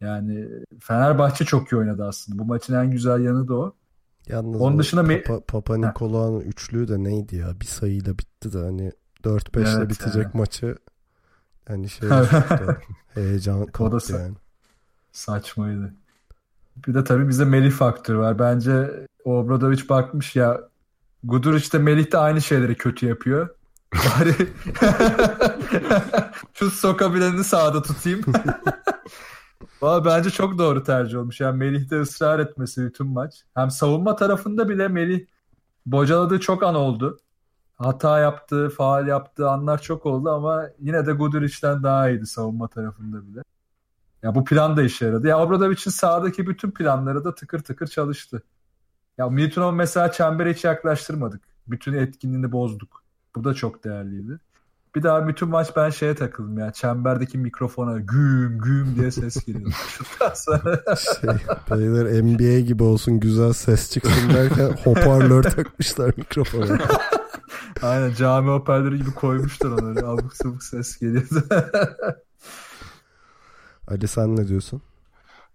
[0.01, 0.49] Yani
[0.81, 2.39] Fenerbahçe çok iyi oynadı aslında.
[2.39, 3.75] Bu maçın en güzel yanı da o.
[4.29, 7.61] Yalnız Onun dışında Papa, Papa Nikolaou'nun üçlüğü de neydi ya?
[7.61, 8.93] Bir sayıyla bitti de hani
[9.25, 10.33] 4-5 ile evet bitecek yani.
[10.35, 10.77] maçı
[11.69, 12.09] hani şey
[13.15, 14.35] heyecan kaptı yani.
[15.13, 15.95] Saçmaydı.
[16.87, 18.39] Bir de tabii bize Melih faktörü var.
[18.39, 20.61] Bence Obradoviç bakmış ya
[21.25, 23.49] Guduric de Melih de aynı şeyleri kötü yapıyor.
[23.95, 24.35] Bari
[26.55, 28.21] şu sokabileni sağda tutayım.
[29.83, 31.41] Valla bence çok doğru tercih olmuş.
[31.41, 33.45] Yani Melih de ısrar etmesi bütün maç.
[33.55, 35.27] Hem savunma tarafında bile Melih
[35.87, 37.19] bocaladığı çok an oldu.
[37.77, 43.27] Hata yaptığı, faal yaptığı anlar çok oldu ama yine de Guduric'den daha iyiydi savunma tarafında
[43.27, 43.43] bile.
[44.23, 45.27] Ya bu plan da işe yaradı.
[45.27, 48.43] Ya Obradovic'in sahadaki bütün planları da tıkır tıkır çalıştı.
[49.19, 51.43] Ya Milutinov mesela çembere hiç yaklaştırmadık.
[51.67, 53.05] Bütün etkinliğini bozduk.
[53.37, 54.41] Bu da çok değerliydi.
[54.95, 56.73] Bir daha bütün maç ben şeye takıldım ya.
[56.73, 59.75] Çemberdeki mikrofona güm güm diye ses geliyordu.
[61.21, 61.31] şey,
[61.71, 66.79] beyler NBA gibi olsun güzel ses çıksın derken hoparlör takmışlar mikrofona.
[67.83, 70.07] Aynen cami hoparlörü gibi koymuşlar onları.
[70.07, 71.45] Abuk sabuk ses geliyordu.
[73.89, 74.83] Ali sen ne diyorsun?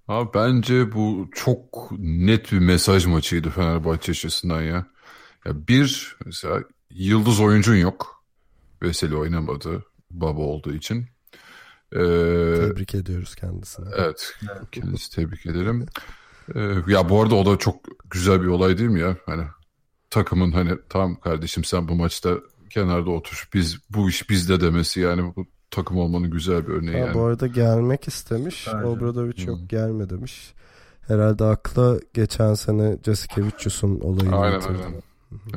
[0.07, 4.85] Abi bence bu çok net bir mesaj maçıydı Fenerbahçe açısından ya.
[5.45, 8.14] ya bir mesela yıldız oyuncun yok.
[8.81, 11.05] Veseli oynamadı baba olduğu için.
[11.91, 11.97] Ee,
[12.55, 13.85] tebrik ediyoruz kendisine.
[13.97, 14.33] Evet.
[14.71, 15.85] Kendisi tebrik ederim.
[16.55, 17.75] Ee, ya bu arada o da çok
[18.09, 19.17] güzel bir olay değil mi ya?
[19.25, 19.43] Hani
[20.09, 22.37] takımın hani tamam kardeşim sen bu maçta
[22.69, 23.49] kenarda otur.
[23.53, 27.13] Biz bu iş bizde demesi yani bu takım olmanın güzel bir örneği ha, yani.
[27.13, 28.67] Bu arada gelmek istemiş.
[28.67, 28.83] Aynen.
[28.83, 29.67] Obradovic yok hmm.
[29.67, 30.53] gelme demiş.
[31.07, 34.83] Herhalde akla geçen sene Jasikevicius'un olayını aynen, getirdi.
[34.85, 35.01] Aynen.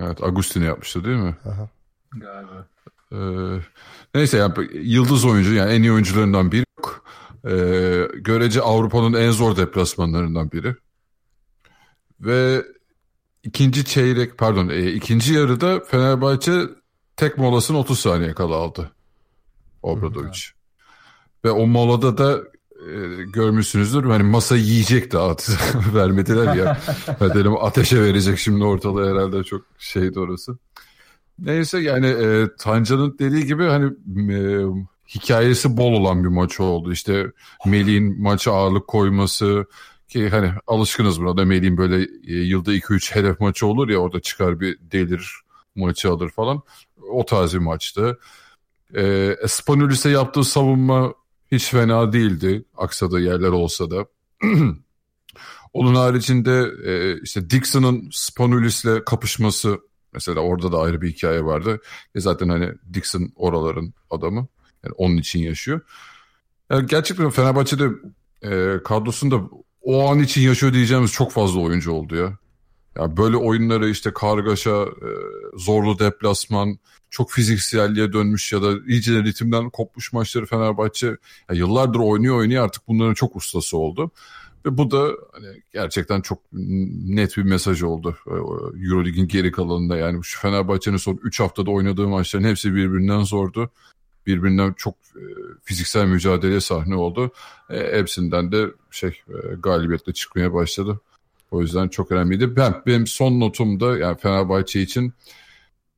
[0.06, 1.36] Evet Agustin'i yapmıştı değil mi?
[1.44, 1.68] Aha.
[2.10, 2.66] Galiba.
[3.12, 3.16] Ee,
[4.14, 7.04] neyse yani yıldız oyuncu yani en iyi oyuncularından biri yok.
[7.44, 10.74] Ee, görece Avrupa'nın en zor deplasmanlarından biri.
[12.20, 12.64] Ve
[13.42, 16.62] ikinci çeyrek pardon e, ikinci yarıda Fenerbahçe
[17.16, 18.90] tek molasını 30 saniye kala aldı.
[19.82, 20.38] Obradovic.
[21.44, 22.38] Ve o molada da
[22.86, 24.04] e, görmüşsünüzdür.
[24.04, 25.50] Hani masayı yiyecek de at
[25.94, 26.78] vermediler ya.
[27.20, 30.58] Dedim ateşe verecek şimdi ortalığı herhalde çok şeydi orası.
[31.38, 33.92] Neyse yani e, Tancan'ın dediği gibi hani
[34.32, 34.66] e,
[35.08, 36.92] hikayesi bol olan bir maç oldu.
[36.92, 37.26] İşte
[37.66, 39.66] Melih'in maça ağırlık koyması
[40.08, 44.20] ki hani alışkınız buna da Melih'in böyle e, yılda 2-3 hedef maçı olur ya orada
[44.20, 45.32] çıkar bir delir
[45.76, 46.62] maçı alır falan.
[47.10, 48.18] O tarz bir maçtı.
[48.96, 51.14] E, Spanulis'e yaptığı savunma
[51.52, 52.64] hiç fena değildi.
[52.76, 54.06] Aksadığı yerler olsa da.
[55.72, 59.80] Onun haricinde e, işte Dixon'ın Spanulis'le kapışması
[60.18, 61.80] mesela orada da ayrı bir hikaye vardı.
[62.14, 64.46] E zaten hani Dixon oraların adamı.
[64.84, 65.80] Yani onun için yaşıyor.
[66.70, 67.88] Yani gerçekten Fenerbahçe'de
[68.42, 69.40] e, kadrosunda
[69.80, 72.38] o an için yaşıyor diyeceğimiz çok fazla oyuncu oldu ya.
[72.96, 75.10] Ya böyle oyunları işte kargaşa, e,
[75.54, 76.78] zorlu deplasman,
[77.10, 81.06] çok fizikselliğe dönmüş ya da iyice ritimden kopmuş maçları Fenerbahçe
[81.50, 84.10] ya yıllardır oynuyor oynuyor artık bunların çok ustası oldu.
[84.66, 88.34] Ve bu da hani gerçekten çok net bir mesaj oldu e,
[88.84, 89.96] Eurolig'in geri kalanında.
[89.96, 93.70] Yani şu Fenerbahçe'nin son 3 haftada oynadığı maçların hepsi birbirinden zordu.
[94.26, 95.22] Birbirinden çok e,
[95.62, 97.30] fiziksel mücadele sahne oldu.
[97.70, 101.00] E, hepsinden de şey e, galibiyetle çıkmaya başladı.
[101.50, 102.56] O yüzden çok önemliydi.
[102.56, 105.12] Ben benim son notum da yani Fenerbahçe için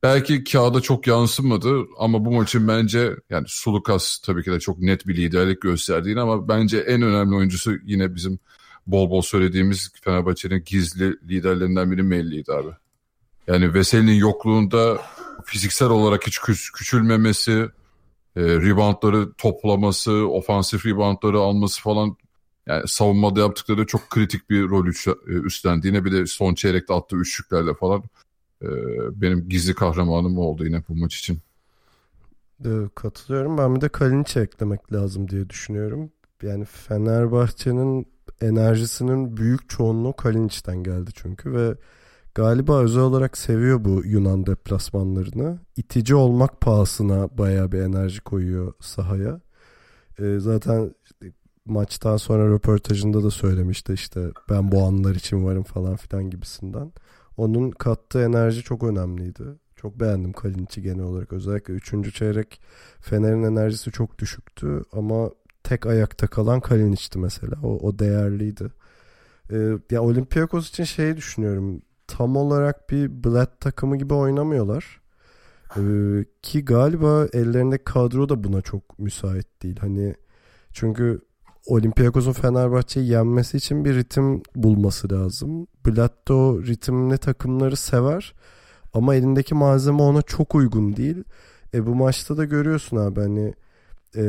[0.03, 5.07] belki kağıda çok yansımadı ama bu maçın bence yani Sulukas tabii ki de çok net
[5.07, 8.39] bir liderlik gösterdiğini ama bence en önemli oyuncusu yine bizim
[8.87, 12.71] bol bol söylediğimiz Fenerbahçe'nin gizli liderlerinden biri Melli'ydi abi.
[13.47, 15.01] Yani Veseli'nin yokluğunda
[15.45, 17.51] fiziksel olarak hiç küç, küçülmemesi,
[18.35, 22.17] e, reboundları toplaması, ofansif reboundları alması falan
[22.67, 27.73] yani savunmada yaptıkları çok kritik bir rol e, üstlendiğine bir de son çeyrekte attığı üçlüklerle
[27.73, 28.03] falan
[28.61, 28.67] e,
[29.21, 31.39] benim gizli kahramanım oldu yine bu maç için.
[32.95, 33.57] Katılıyorum.
[33.57, 36.11] Ben bir de Kalinic'i eklemek lazım diye düşünüyorum.
[36.43, 38.07] Yani Fenerbahçe'nin
[38.41, 41.75] enerjisinin büyük çoğunluğu Kalinic'ten geldi çünkü ve
[42.35, 45.59] galiba özel olarak seviyor bu Yunan deplasmanlarını.
[45.77, 49.41] İtici olmak pahasına bayağı bir enerji koyuyor sahaya.
[50.19, 50.95] E, zaten
[51.65, 56.91] maçtan sonra röportajında da söylemişti işte ben bu anlar için varım falan filan gibisinden.
[57.41, 59.43] Onun kattığı enerji çok önemliydi.
[59.75, 61.33] Çok beğendim Kalinic'i genel olarak.
[61.33, 62.13] Özellikle 3.
[62.13, 62.61] çeyrek
[62.99, 65.31] Fener'in enerjisi çok düşüktü ama
[65.63, 67.55] tek ayakta kalan Kalinic'ti mesela.
[67.63, 68.71] O, o değerliydi.
[69.51, 71.81] Ee, ya Olympiakos için şeyi düşünüyorum.
[72.07, 75.01] Tam olarak bir Bled takımı gibi oynamıyorlar.
[75.77, 75.81] Ee,
[76.41, 79.77] ki galiba ellerinde kadro da buna çok müsait değil.
[79.79, 80.15] Hani
[80.73, 81.21] çünkü
[81.65, 85.67] Olympiakos'un Fenerbahçe'yi yenmesi için bir ritim bulması lazım.
[85.87, 88.33] Blatt da o ritimli takımları sever
[88.93, 91.23] ama elindeki malzeme ona çok uygun değil.
[91.73, 93.53] E bu maçta da görüyorsun abi hani
[94.15, 94.23] e,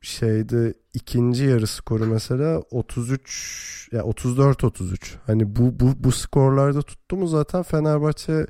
[0.00, 5.16] şeyde ikinci yarı skoru mesela 33 ya yani 34 33.
[5.26, 8.46] Hani bu bu bu skorlarda tuttu mu zaten Fenerbahçe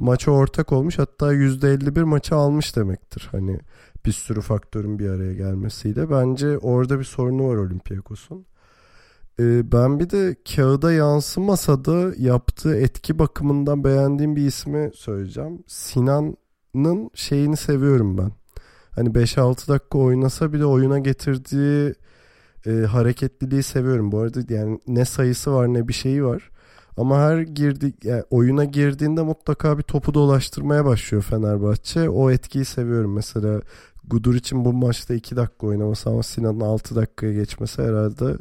[0.00, 3.28] maça ortak olmuş hatta %51 maçı almış demektir.
[3.32, 3.60] Hani
[4.08, 6.10] bir sürü faktörün bir araya gelmesiyle.
[6.10, 8.46] Bence orada bir sorunu var Olympiakos'un.
[9.40, 15.64] Ee, ben bir de kağıda yansımasa da yaptığı etki bakımından beğendiğim bir ismi söyleyeceğim.
[15.66, 18.32] Sinan'ın şeyini seviyorum ben.
[18.90, 21.94] Hani 5-6 dakika oynasa bile oyuna getirdiği
[22.66, 24.12] e, hareketliliği seviyorum.
[24.12, 26.50] Bu arada yani ne sayısı var ne bir şeyi var.
[26.96, 32.10] Ama her girdi yani oyuna girdiğinde mutlaka bir topu dolaştırmaya başlıyor Fenerbahçe.
[32.10, 33.14] O etkiyi seviyorum.
[33.14, 33.60] Mesela
[34.10, 38.36] Gudur için bu maçta 2 dakika oynaması ama Sinan'ın 6 dakikaya geçmesi herhalde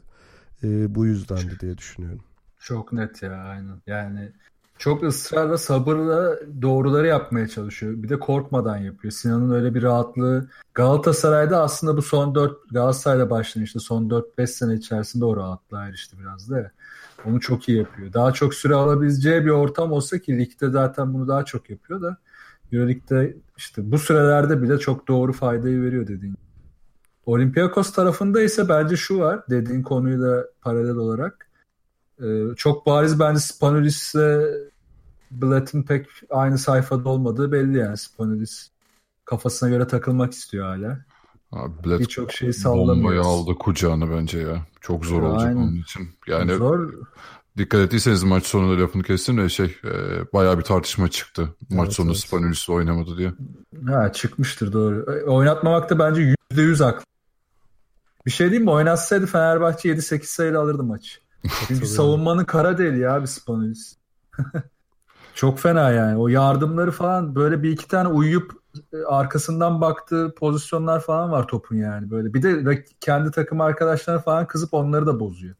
[0.63, 2.23] e, bu yüzdendi diye düşünüyorum.
[2.59, 3.81] Çok net ya aynen.
[3.87, 4.31] Yani
[4.77, 7.93] çok ısrarla sabırla doğruları yapmaya çalışıyor.
[8.03, 9.11] Bir de korkmadan yapıyor.
[9.11, 10.49] Sinan'ın öyle bir rahatlığı.
[10.73, 16.19] Galatasaray'da aslında bu son 4 Galatasaray'da başlayan işte son 4-5 sene içerisinde o rahatlığa erişti
[16.19, 16.71] biraz da.
[17.25, 18.13] Onu çok iyi yapıyor.
[18.13, 22.17] Daha çok süre alabileceği bir ortam olsa ki ligde zaten bunu daha çok yapıyor da
[22.71, 26.35] Euroleague'de işte bu sürelerde bile çok doğru faydayı veriyor dediğin.
[27.25, 31.47] Olympiakos tarafında ise bence şu var dediğin konuyu da paralel olarak
[32.23, 34.15] ee, çok bariz bence Spanulis'le
[35.31, 38.69] Blatt'ın pek aynı sayfada olmadığı belli yani Spanulis
[39.25, 40.99] kafasına göre takılmak istiyor hala.
[41.51, 42.95] Abi Birçok şey sallamıyor.
[42.95, 44.65] Bombayı aldı kucağına bence ya.
[44.81, 45.61] Çok zor ya, olacak aynen.
[45.61, 46.09] onun için.
[46.27, 46.93] Yani zor.
[47.57, 49.91] Dikkat ettiyseniz maç sonunda lafını kestim de şey e,
[50.33, 51.55] bayağı bir tartışma çıktı.
[51.69, 52.17] Maç evet, sonu evet.
[52.17, 53.33] Spanulis oynamadı diye.
[53.87, 55.11] Ha çıkmıştır doğru.
[55.11, 57.03] E, oynatmamak da bence %100 haklı.
[58.25, 58.71] Bir şey diyeyim mi?
[58.71, 61.19] Oynatsaydı Fenerbahçe 7-8 sayıyla alırdı maçı.
[61.67, 63.97] Çünkü savunmanın kara deli ya bir Spanulis.
[65.35, 66.17] Çok fena yani.
[66.17, 68.51] O yardımları falan böyle bir iki tane uyuyup
[68.93, 72.11] e, arkasından baktığı pozisyonlar falan var topun yani.
[72.11, 75.55] Böyle bir de kendi takım arkadaşları falan kızıp onları da bozuyor.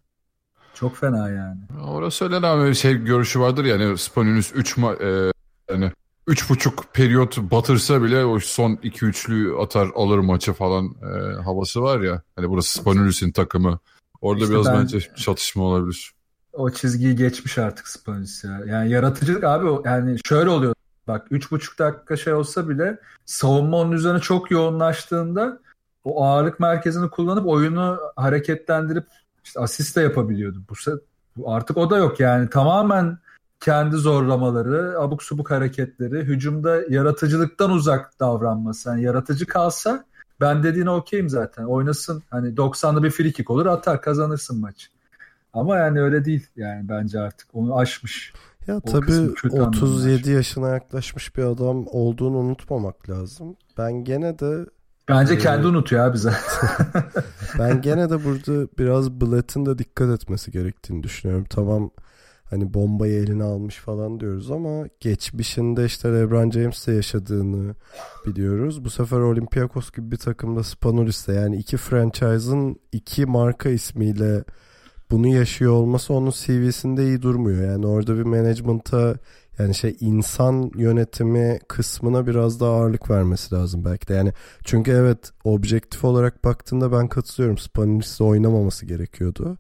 [0.80, 1.60] Çok fena yani.
[1.88, 5.32] Orası öyle ama şey görüşü vardır yani Spanulis 3 ma- e,
[5.72, 5.92] yani
[6.28, 11.82] üç buçuk periyot batırsa bile o son iki üçlü atar alır maçı falan e, havası
[11.82, 12.22] var ya.
[12.36, 13.80] Hani burası Spanulis'in takımı.
[14.22, 16.12] Orada işte biraz ben, bence çatışma olabilir.
[16.54, 18.62] O çizgiyi geçmiş artık Spanulis ya.
[18.68, 20.74] Yani yaratıcılık abi yani şöyle oluyor.
[21.08, 25.60] Bak 3,5 dakika şey olsa bile savunma onun üzerine çok yoğunlaştığında
[26.04, 29.06] o ağırlık merkezini kullanıp oyunu hareketlendirip
[29.48, 30.62] işte asist de yapabiliyordu.
[31.38, 32.50] Bu artık o da yok yani.
[32.50, 33.18] Tamamen
[33.60, 38.90] kendi zorlamaları, abuk subuk hareketleri, hücumda yaratıcılıktan uzak davranması.
[38.90, 40.06] Yani yaratıcı kalsa
[40.42, 41.64] ben dediğine okeyim zaten.
[41.64, 44.90] Oynasın hani 90'lı bir free kick olur atar kazanırsın maç.
[45.54, 48.34] Ama yani öyle değil yani bence artık onu aşmış.
[48.68, 53.56] Ya o tabii 37 yaşına yaklaşmış bir adam olduğunu unutmamak lazım.
[53.78, 54.66] Ben gene de
[55.10, 56.34] Bence ee, kendi unutuyor abi bize.
[57.60, 61.46] ben gene de burada biraz Blatt'ın da dikkat etmesi gerektiğini düşünüyorum.
[61.50, 61.92] Tamam
[62.50, 67.76] hani bombayı eline almış falan diyoruz ama geçmişinde işte LeBron James'le yaşadığını
[68.26, 68.86] biliyoruz.
[68.86, 74.44] Bu sefer Olympiakos gibi bir takımda Spanulis'te yani iki franchise'ın iki marka ismiyle
[75.12, 77.72] bunu yaşıyor olması onun CV'sinde iyi durmuyor.
[77.72, 79.16] Yani orada bir management'a
[79.60, 84.14] yani şey insan yönetimi kısmına biraz daha ağırlık vermesi lazım belki de.
[84.14, 87.58] Yani çünkü evet objektif olarak baktığında ben katılıyorum.
[87.58, 89.58] Spanulis'te oynamaması gerekiyordu.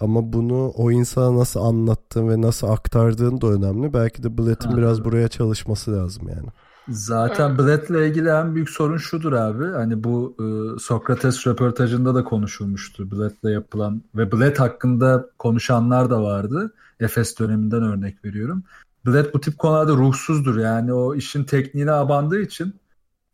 [0.00, 3.92] Ama bunu o insana nasıl anlattığın ve nasıl aktardığın da önemli.
[3.92, 6.48] Belki de Blatt'ın biraz buraya çalışması lazım yani.
[6.88, 9.64] Zaten Blatt'le ilgili en büyük sorun şudur abi.
[9.64, 16.74] Hani bu e, Sokrates röportajında da konuşulmuştu Blatt'le yapılan ve Blatt hakkında konuşanlar da vardı.
[17.00, 18.62] Efes döneminden örnek veriyorum.
[19.06, 20.58] Blatt bu tip konularda ruhsuzdur.
[20.58, 22.74] Yani o işin tekniğine abandığı için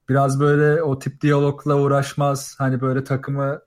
[0.08, 2.54] biraz böyle o tip diyalogla uğraşmaz.
[2.58, 3.60] Hani böyle takımı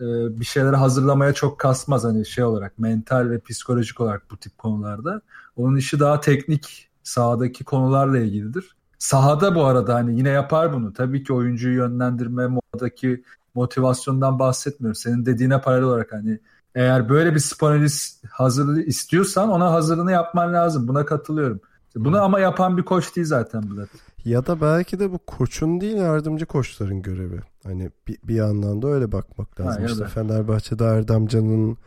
[0.00, 0.04] e,
[0.40, 5.20] bir şeyleri hazırlamaya çok kasmaz hani şey olarak mental ve psikolojik olarak bu tip konularda.
[5.56, 8.76] Onun işi daha teknik sahadaki konularla ilgilidir.
[8.98, 10.92] Sahada bu arada hani yine yapar bunu.
[10.92, 14.94] Tabii ki oyuncuyu yönlendirme modadaki motivasyondan bahsetmiyorum.
[14.94, 16.38] Senin dediğine paralel olarak hani
[16.74, 20.88] eğer böyle bir spanalist hazırlığı istiyorsan ona hazırlığını yapman lazım.
[20.88, 21.60] Buna katılıyorum.
[21.96, 23.88] Bunu ama yapan bir koç değil zaten Blatt.
[24.24, 27.40] Ya da belki de bu koçun değil yardımcı koçların görevi.
[27.64, 29.82] Hani bir, bir yandan da öyle bakmak lazım.
[29.82, 31.78] Ha, işte Fenerbahçe'de Erdem Can'ın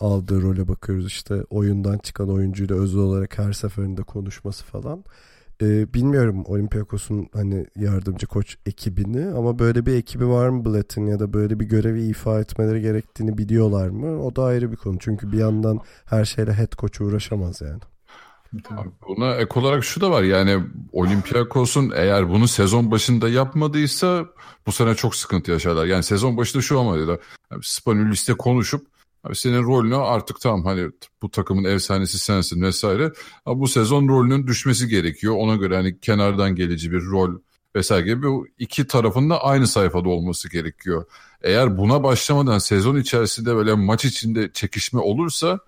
[0.00, 1.06] aldığı role bakıyoruz.
[1.06, 5.04] İşte oyundan çıkan oyuncuyla özel olarak her seferinde konuşması falan.
[5.62, 11.20] Ee, bilmiyorum Olympiakos'un hani yardımcı koç ekibini ama böyle bir ekibi var mı Blatt'ın ya
[11.20, 14.22] da böyle bir görevi ifa etmeleri gerektiğini biliyorlar mı?
[14.22, 14.98] O da ayrı bir konu.
[14.98, 17.80] Çünkü bir yandan her şeyle head coach uğraşamaz yani.
[18.70, 24.26] Abi buna ek olarak şu da var yani Olympiakos'un eğer bunu sezon başında yapmadıysa
[24.66, 25.86] bu sene çok sıkıntı yaşarlar.
[25.86, 27.18] Yani sezon başında şu ama yani
[27.62, 28.86] Spanulis'te konuşup
[29.24, 30.90] Abi senin rolünü artık tamam hani
[31.22, 33.12] bu takımın efsanesi sensin vesaire.
[33.44, 35.34] Ama bu sezon rolünün düşmesi gerekiyor.
[35.38, 37.38] Ona göre hani kenardan gelici bir rol
[37.76, 41.04] vesaire gibi bu iki tarafın da aynı sayfada olması gerekiyor.
[41.42, 45.58] Eğer buna başlamadan sezon içerisinde böyle maç içinde çekişme olursa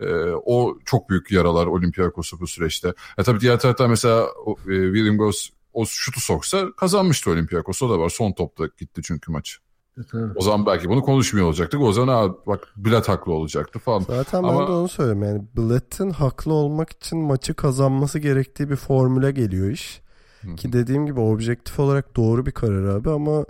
[0.00, 0.06] e,
[0.44, 2.94] o çok büyük yaralar Olympiakos'u bu süreçte.
[3.18, 7.82] E tabii diğer taraftan mesela e, William Goss o şutu soksa kazanmıştı Olympiakos.
[7.82, 8.08] O da var.
[8.08, 9.58] Son topta gitti çünkü maç.
[9.98, 10.32] Evet.
[10.36, 11.80] O zaman belki bunu konuşmuyor olacaktık.
[11.80, 14.00] O zaman bak Blatt haklı olacaktı falan.
[14.00, 14.60] Zaten Ama...
[14.60, 15.22] ben de onu söylüyorum.
[15.22, 20.00] Yani Blatt'ın haklı olmak için maçı kazanması gerektiği bir formüle geliyor iş.
[20.40, 20.56] Hı-hı.
[20.56, 23.44] Ki dediğim gibi objektif olarak doğru bir karar abi ama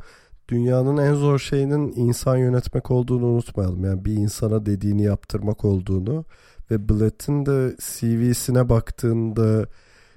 [0.48, 3.84] dünyanın en zor şeyinin insan yönetmek olduğunu unutmayalım.
[3.84, 6.24] Yani bir insana dediğini yaptırmak olduğunu
[6.70, 9.66] ve Blatt'ın da CV'sine baktığında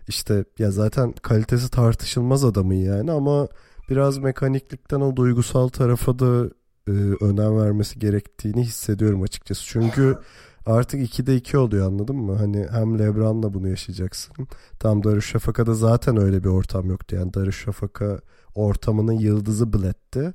[0.08, 3.48] işte ya zaten kalitesi tartışılmaz adamın yani ama
[3.90, 6.50] biraz mekaniklikten o duygusal tarafa da
[6.88, 6.92] e,
[7.22, 9.64] önem vermesi gerektiğini hissediyorum açıkçası.
[9.66, 10.18] Çünkü
[10.66, 12.36] artık 2'de 2 oluyor anladın mı?
[12.36, 14.36] Hani hem Lebron'la bunu yaşayacaksın.
[14.80, 17.16] Tam Darüşşafaka'da zaten öyle bir ortam yoktu.
[17.16, 18.20] Yani Darüşşafaka
[18.56, 20.34] ortamının yıldızı Blatt'ti.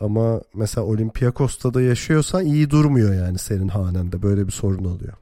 [0.00, 4.22] Ama mesela Olympiakos'ta da yaşıyorsan iyi durmuyor yani senin hanende.
[4.22, 5.14] Böyle bir sorun oluyor.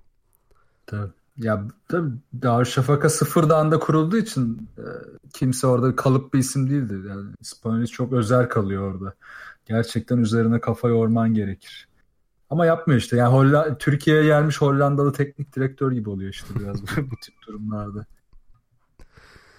[0.86, 1.12] Tabii.
[1.38, 2.10] Ya tabii
[2.42, 4.84] Darüşşafaka sıfırdan da kurulduğu için e,
[5.32, 7.08] kimse orada kalıp bir isim değildir.
[7.08, 9.14] Yani İspanyol çok özel kalıyor orada.
[9.66, 11.88] Gerçekten üzerine kafa yorman gerekir.
[12.50, 13.16] Ama yapmıyor işte.
[13.16, 18.06] Yani Holla Türkiye'ye gelmiş Hollandalı teknik direktör gibi oluyor işte biraz bu tip durumlarda.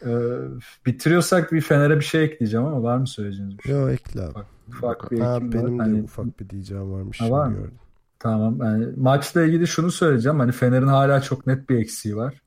[0.05, 0.37] Ee,
[0.85, 3.71] bitiriyorsak bir Fener'e bir şey ekleyeceğim ama var mı söyleyeceğiniz bir şey?
[3.71, 4.29] Yok ekle abi.
[4.29, 5.85] Ufak, ufak bir ha, benim var.
[5.85, 6.03] de hani...
[6.03, 7.21] ufak bir diyeceğim varmış.
[7.21, 7.55] Ha, var mı?
[7.55, 7.79] Gördüm.
[8.19, 8.57] Tamam.
[8.59, 10.39] Yani maçla ilgili şunu söyleyeceğim.
[10.39, 12.41] Hani Fener'in hala çok net bir eksiği var.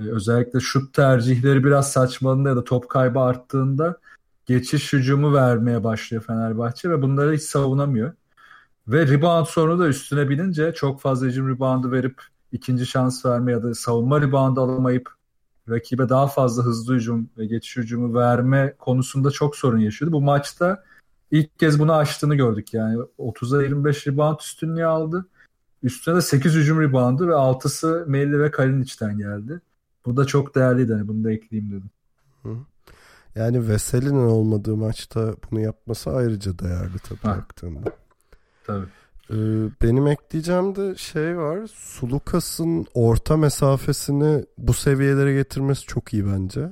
[0.00, 3.98] Ee, özellikle şut tercihleri biraz saçmalığında ya da top kaybı arttığında
[4.46, 8.12] geçiş hücumu vermeye başlıyor Fenerbahçe ve bunları hiç savunamıyor.
[8.88, 12.22] Ve rebound sorunu da üstüne binince çok fazla hücum reboundu verip
[12.52, 15.10] ikinci şans verme ya da savunma reboundu alamayıp
[15.68, 20.12] rakibe daha fazla hızlı hücum ve geçiş hücumu verme konusunda çok sorun yaşıyordu.
[20.12, 20.84] Bu maçta
[21.32, 22.98] ilk kez bunu aştığını gördük yani.
[23.18, 25.26] 30'a 25 rebound üstünlüğü aldı.
[25.82, 29.60] Üstüne de 8 hücum reboundu ve 6'sı Melli ve Kalinic'ten geldi.
[30.06, 30.92] Bu da çok değerliydi.
[30.92, 31.90] Hani bunu da ekleyeyim dedim.
[33.34, 37.36] Yani Veseli'nin olmadığı maçta bunu yapması ayrıca değerli tabii Ha.
[37.36, 37.80] baktığında.
[38.66, 38.86] Tabii.
[39.30, 39.36] Ee,
[39.82, 41.60] benim ekleyeceğim de şey var.
[41.74, 46.70] Sulukas'ın orta mesafesini bu seviyelere getirmesi çok iyi bence.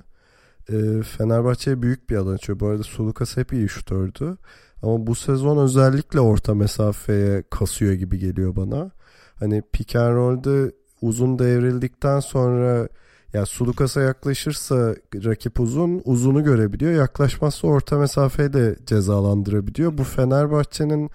[0.72, 2.60] Ee, Fenerbahçe'ye büyük bir alan açıyor.
[2.60, 4.36] Bu arada Sulukas hep iyi şutördü.
[4.82, 8.90] Ama bu sezon özellikle orta mesafeye kasıyor gibi geliyor bana.
[9.34, 12.88] Hani pick and roll'de uzun devrildikten sonra
[13.32, 16.92] ya Sulukas'a yaklaşırsa rakip uzun, uzunu görebiliyor.
[16.92, 19.98] Yaklaşmazsa orta mesafeyi de cezalandırabiliyor.
[19.98, 21.10] Bu Fenerbahçe'nin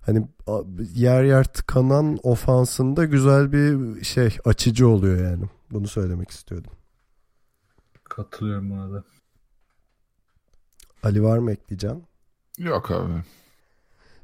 [0.00, 0.28] hani
[0.94, 5.44] yer yer tıkanan ofansında güzel bir şey açıcı oluyor yani.
[5.70, 6.72] Bunu söylemek istiyordum.
[8.18, 9.04] Katılıyorum buna da.
[11.02, 12.02] Ali var mı ekleyeceğim?
[12.58, 13.12] Yok abi.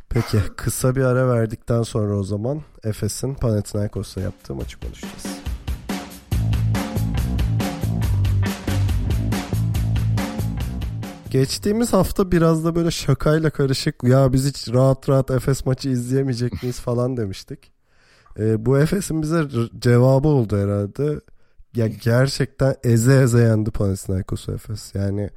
[0.08, 5.26] Peki kısa bir ara verdikten sonra o zaman Efes'in Panathinaikos'la yaptığı maçı konuşacağız.
[11.30, 16.62] Geçtiğimiz hafta biraz da böyle şakayla karışık ya biz hiç rahat rahat Efes maçı izleyemeyecek
[16.62, 17.72] miyiz falan demiştik.
[18.38, 19.44] Ee, bu Efes'in bize
[19.78, 21.20] cevabı oldu herhalde.
[21.74, 24.94] Ya gerçekten eze eze yendi Panathinaikos'u Efes.
[24.94, 25.30] Yani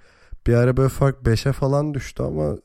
[0.48, 2.56] bir ara böyle fark 5'e falan düştü ama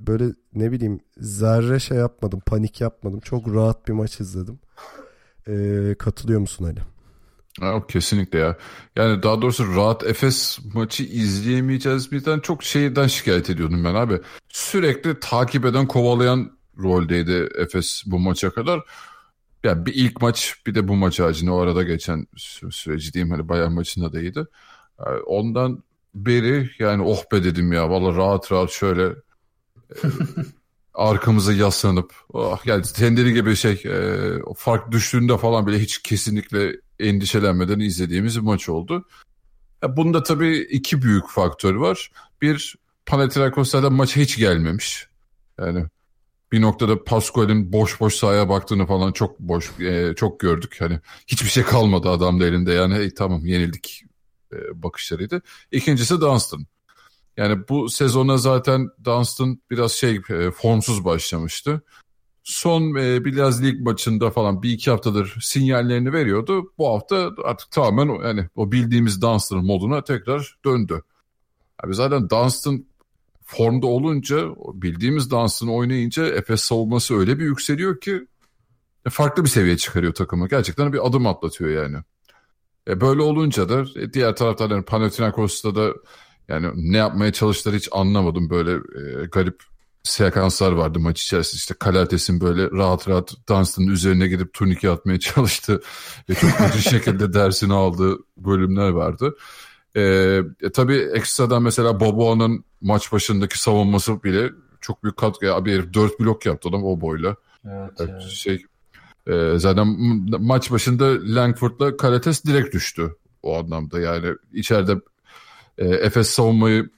[0.00, 0.24] böyle
[0.54, 3.20] ne bileyim zerre şey yapmadım, panik yapmadım.
[3.20, 4.58] Çok rahat bir maç izledim.
[5.48, 6.80] Ee, katılıyor musun Ali?
[7.60, 8.56] Ha, kesinlikle ya.
[8.96, 14.20] Yani daha doğrusu rahat Efes maçı izleyemeyeceğiz birden çok şeyden şikayet ediyordum ben abi.
[14.48, 18.80] Sürekli takip eden kovalayan roldeydi Efes bu maça kadar.
[19.64, 23.30] Yani bir ilk maç bir de bu maç haricinde o arada geçen sü- süreci diyeyim
[23.30, 24.46] hani Bayern maçında da iyiydi.
[25.06, 25.82] Yani ondan
[26.14, 29.14] beri yani oh be dedim ya valla rahat rahat şöyle e,
[30.94, 37.80] arkamıza yaslanıp oh, yani dediğin gibi şey e, fark düştüğünde falan bile hiç kesinlikle endişelenmeden
[37.80, 39.08] izlediğimiz bir maç oldu.
[39.82, 42.10] Ya bunda tabii iki büyük faktör var.
[42.42, 45.08] Bir Panathinaikos'ta maça hiç gelmemiş.
[45.58, 45.86] Yani
[46.52, 50.76] bir noktada Pascual'in boş boş sahaya baktığını falan çok boş e, çok gördük.
[50.78, 52.72] Hani hiçbir şey kalmadı adamda elinde.
[52.72, 54.04] Yani hey, tamam yenildik
[54.52, 55.42] e, bakışlarıydı.
[55.72, 56.66] İkincisi Dunstan.
[57.36, 61.82] Yani bu sezona zaten Dunstan biraz şey e, formsuz başlamıştı.
[62.42, 66.72] Son e, biraz lig maçında falan bir iki haftadır sinyallerini veriyordu.
[66.78, 71.02] Bu hafta artık tamamen yani o bildiğimiz Dunstan moduna tekrar döndü.
[71.84, 72.84] Abi zaten Dunstan
[73.50, 78.26] formda olunca bildiğimiz Dunstan oynayınca Efes savunması öyle bir yükseliyor ki
[79.06, 80.48] e, farklı bir seviye çıkarıyor takımı.
[80.48, 81.96] Gerçekten bir adım atlatıyor yani.
[82.88, 85.94] E, böyle olunca da e, diğer taraftan yani Panathinaikos'ta da
[86.48, 88.50] yani ne yapmaya çalıştılar hiç anlamadım.
[88.50, 89.62] Böyle e, garip
[90.02, 91.58] sekanslar vardı maç içerisinde.
[91.58, 95.82] İşte Kalates'in böyle rahat rahat Dunstan'ın üzerine gidip turnike atmaya çalıştı.
[96.28, 99.36] Ve çok kötü şekilde dersini aldığı bölümler vardı.
[99.96, 100.02] E,
[100.60, 105.46] e, tabii ekstradan mesela Boboa'nın maç başındaki savunması bile çok büyük katkı.
[105.46, 107.36] Ya, bir herif 4 blok yaptı adam o boyla.
[107.64, 108.22] Evet, Evet.
[108.22, 108.64] Şey,
[109.26, 109.86] e, zaten
[110.40, 114.00] maç başında Langford'la Karates direkt düştü o anlamda.
[114.00, 115.00] Yani içeride
[115.78, 116.90] e, Efes savunmayı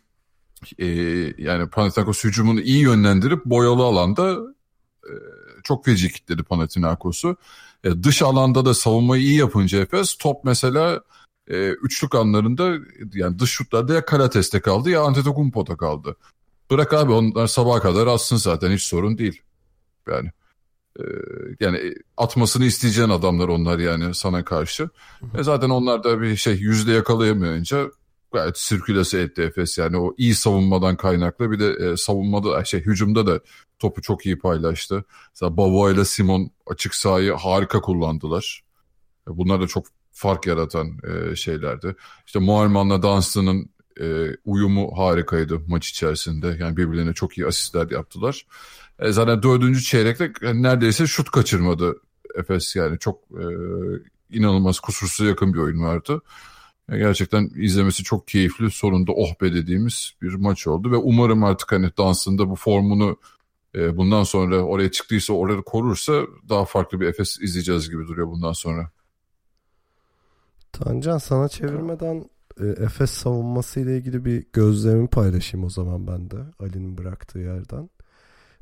[0.78, 0.86] e,
[1.38, 4.32] yani Panathinaikos hücumunu iyi yönlendirip boyalı alanda
[5.05, 5.12] e,
[5.62, 7.36] çok feci kitledi Panathinaikos'u.
[7.84, 11.01] E, dış alanda da savunmayı iyi yapınca Efes top mesela
[11.53, 12.77] e, üçlük anlarında
[13.15, 16.17] yani dış şutlarda ya Karates'te kaldı ya Antetokounmpo'da kaldı.
[16.71, 19.43] Bırak abi onlar sabaha kadar atsın zaten hiç sorun değil.
[20.09, 20.31] Yani
[20.99, 21.03] e,
[21.61, 24.89] yani atmasını isteyeceğin adamlar onlar yani sana karşı.
[25.39, 27.91] E zaten onlar da bir şey yüzde yakalayamayınca
[28.33, 33.27] gayet sirkülese etti Efes yani o iyi savunmadan kaynaklı bir de e, savunmada şey hücumda
[33.27, 33.41] da
[33.79, 35.05] topu çok iyi paylaştı.
[35.35, 38.63] Mesela Bavoa ile Simon açık sahayı harika kullandılar.
[39.29, 41.97] E, Bunlar da çok fark yaratan e, şeylerdi.
[42.27, 46.57] İşte Muharman'la Dunstan'ın e, uyumu harikaydı maç içerisinde.
[46.61, 48.47] Yani birbirlerine çok iyi asistler yaptılar.
[48.99, 51.97] E, zaten dördüncü çeyrekte yani neredeyse şut kaçırmadı
[52.35, 53.45] Efes yani çok e,
[54.31, 56.23] inanılmaz kusursuz yakın bir oyun vardı.
[56.93, 61.73] E, gerçekten izlemesi çok keyifli sonunda oh be dediğimiz bir maç oldu ve umarım artık
[61.73, 63.17] hani Dunstan'da bu formunu
[63.75, 68.53] e, bundan sonra oraya çıktıysa orada korursa daha farklı bir Efes izleyeceğiz gibi duruyor bundan
[68.53, 68.91] sonra.
[70.73, 72.25] Tancan sana çevirmeden
[72.61, 77.91] e, Efes savunması ile ilgili bir gözlemimi paylaşayım o zaman ben de Ali'nin bıraktığı yerden.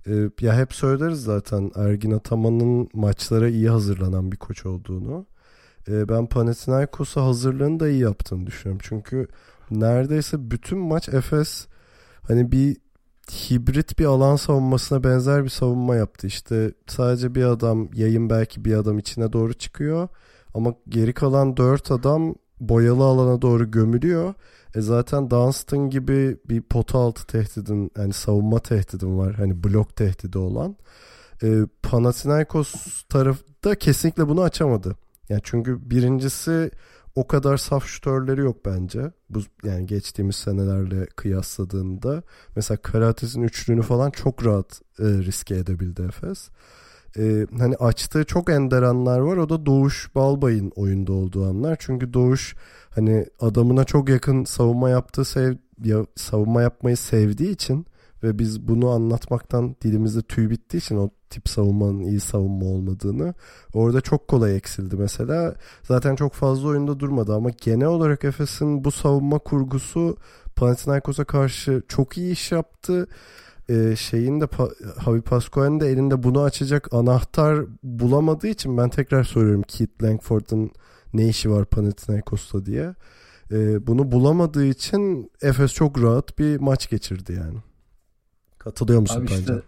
[0.07, 5.27] E, ya hep söyleriz zaten Ergin Ataman'ın maçlara iyi hazırlanan bir koç olduğunu.
[5.89, 8.81] E, ben Panathinaikos'a hazırlığını da iyi yaptığını düşünüyorum.
[8.85, 9.29] Çünkü
[9.71, 11.67] neredeyse bütün maç Efes
[12.23, 12.77] hani bir
[13.31, 16.27] hibrit bir alan savunmasına benzer bir savunma yaptı.
[16.27, 20.09] İşte sadece bir adam yayın belki bir adam içine doğru çıkıyor.
[20.55, 24.35] Ama geri kalan dört adam boyalı alana doğru gömülüyor.
[24.75, 29.35] E zaten Dunstan gibi bir pota altı tehdidin yani savunma tehdidin var.
[29.35, 30.77] Hani blok tehdidi olan.
[31.43, 34.97] E, Panathinaikos tarafta kesinlikle bunu açamadı.
[35.29, 36.71] Yani çünkü birincisi
[37.15, 39.13] o kadar saf şutörleri yok bence.
[39.31, 42.23] Bu yani geçtiğimiz senelerle kıyasladığında
[42.57, 46.49] mesela Karates'in üçlüğünü falan çok rahat e, riske edebildi Efes.
[47.19, 49.37] E, hani açtığı çok ender anlar var.
[49.37, 51.77] O da Doğuş Balbay'ın oyunda olduğu anlar.
[51.81, 52.55] Çünkü Doğuş
[52.91, 55.55] hani adamına çok yakın savunma yaptığı sev
[55.85, 57.87] ya, savunma yapmayı sevdiği için
[58.23, 63.35] ve biz bunu anlatmaktan dilimizde tüy bittiği için o tip savunmanın iyi savunma olmadığını
[63.75, 65.55] orada çok kolay eksildi mesela.
[65.83, 70.17] Zaten çok fazla oyunda durmadı ama genel olarak Efes'in bu savunma kurgusu
[70.57, 73.07] Panathinaikos'a karşı çok iyi iş yaptı.
[73.71, 74.49] Ee, şeyin de
[75.05, 80.71] Javi Pascual'in de elinde bunu açacak anahtar bulamadığı için ben tekrar soruyorum Keith Langford'un
[81.15, 82.95] ne işi var Panathinaikos'ta diye.
[83.53, 87.59] Ee, bunu bulamadığı için Efes çok rahat bir maç geçirdi yani.
[88.59, 89.63] Katılıyor musun Abi işte,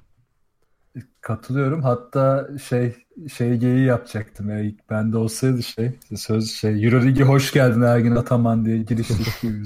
[1.21, 1.83] Katılıyorum.
[1.83, 2.97] Hatta şey
[3.33, 4.61] şey geyi yapacaktım ya.
[4.61, 9.65] İlk bende olsaydı şey söz şey Euroligi hoş geldin Ergin Ataman diye giriştik gibi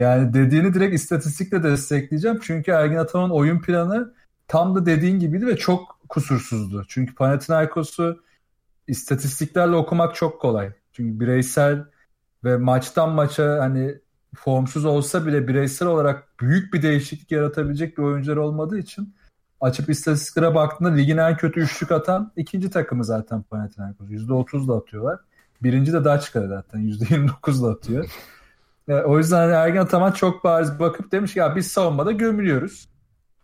[0.00, 2.38] yani dediğini direkt istatistikle destekleyeceğim.
[2.42, 4.14] Çünkü Ergin Ataman oyun planı
[4.48, 6.84] tam da dediğin gibiydi ve çok kusursuzdu.
[6.88, 8.22] Çünkü Panathinaikos'u
[8.86, 10.72] istatistiklerle okumak çok kolay.
[10.92, 11.84] Çünkü bireysel
[12.44, 13.98] ve maçtan maça hani
[14.36, 19.14] formsuz olsa bile bireysel olarak büyük bir değişiklik yaratabilecek bir oyuncular olmadığı için
[19.60, 24.08] açıp istatistiklere baktığında ligin en kötü üçlük atan ikinci takımı zaten Panathinaikos.
[24.08, 25.20] %30'la atıyorlar.
[25.62, 28.10] Birinci de Daçka'da zaten %29'la atıyor.
[28.88, 32.88] Yani o yüzden hani Ergen Ataman çok bariz bakıp demiş ki ya biz savunmada gömülüyoruz.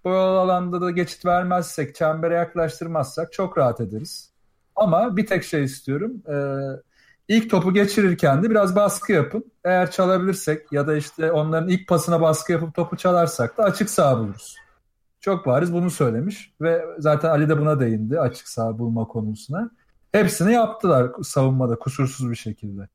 [0.05, 4.33] Bu alanda da geçit vermezsek, çembere yaklaştırmazsak çok rahat ederiz.
[4.77, 6.23] Ama bir tek şey istiyorum.
[6.29, 9.53] Ee, ilk topu geçirirken de biraz baskı yapın.
[9.65, 14.19] Eğer çalabilirsek ya da işte onların ilk pasına baskı yapıp topu çalarsak da açık sağ
[14.19, 14.57] buluruz.
[15.21, 19.71] Çok bariz bunu söylemiş ve zaten Ali de buna değindi açık sağ bulma konusuna.
[20.13, 22.89] Hepsini yaptılar savunmada kusursuz bir şekilde.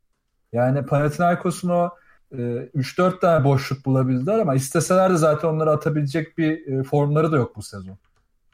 [0.54, 1.90] Yani Panathinaikos'un o e,
[2.32, 7.56] 3-4 tane boşluk bulabildiler ama isteseler de zaten onları atabilecek bir e, formları da yok
[7.56, 7.98] bu sezon.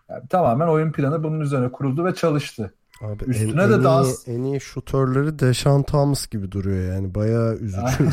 [0.09, 2.73] Yani tamamen oyun planı bunun üzerine kuruldu ve çalıştı.
[3.01, 7.15] Abi Üstüne en, de en daha iyi, en iyi şutörleri Deşan Thomas gibi duruyor yani
[7.15, 8.09] bayağı üzücü.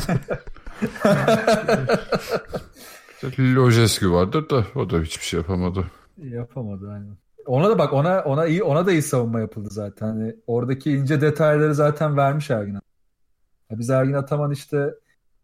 [3.55, 5.85] Lojeski vardır da o da hiçbir şey yapamadı.
[6.17, 7.17] Yapamadı aynen.
[7.45, 10.07] Ona da bak ona ona iyi ona da iyi savunma yapıldı zaten.
[10.07, 12.73] Hani oradaki ince detayları zaten vermiş Ergin.
[12.73, 14.93] Ya biz Ergin Ataman işte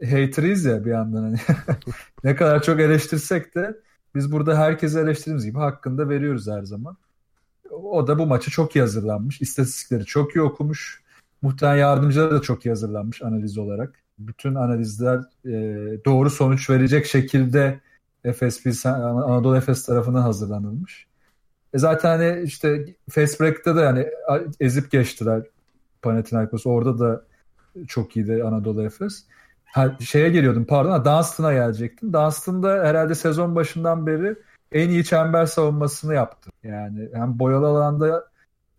[0.04, 1.38] hater'iz ya bir yandan hani.
[2.24, 3.78] ne kadar çok eleştirsek de
[4.16, 6.98] biz burada herkese eleştirdiğimiz gibi hakkında veriyoruz her zaman.
[7.72, 9.42] O da bu maçı çok iyi hazırlanmış.
[9.42, 11.04] İstatistikleri çok iyi okumuş.
[11.42, 15.52] Muhtemelen yardımcıları da çok iyi hazırlanmış analiz olarak bütün analizler e,
[16.06, 17.80] doğru sonuç verecek şekilde
[18.24, 21.08] Efes Anadolu Efes tarafından hazırlanılmış.
[21.74, 24.08] E zaten hani işte fast break'te de yani
[24.60, 25.44] ezip geçtiler
[26.02, 26.66] Panathinaikos.
[26.66, 27.26] Orada da
[27.88, 29.26] çok iyiydi Anadolu Efes.
[29.74, 32.14] Ha, şeye geliyordum pardon Dunstan'a gelecektim.
[32.14, 34.36] Dunstan herhalde sezon başından beri
[34.72, 36.50] en iyi çember savunmasını yaptı.
[36.64, 38.28] Yani hem boyalı alanda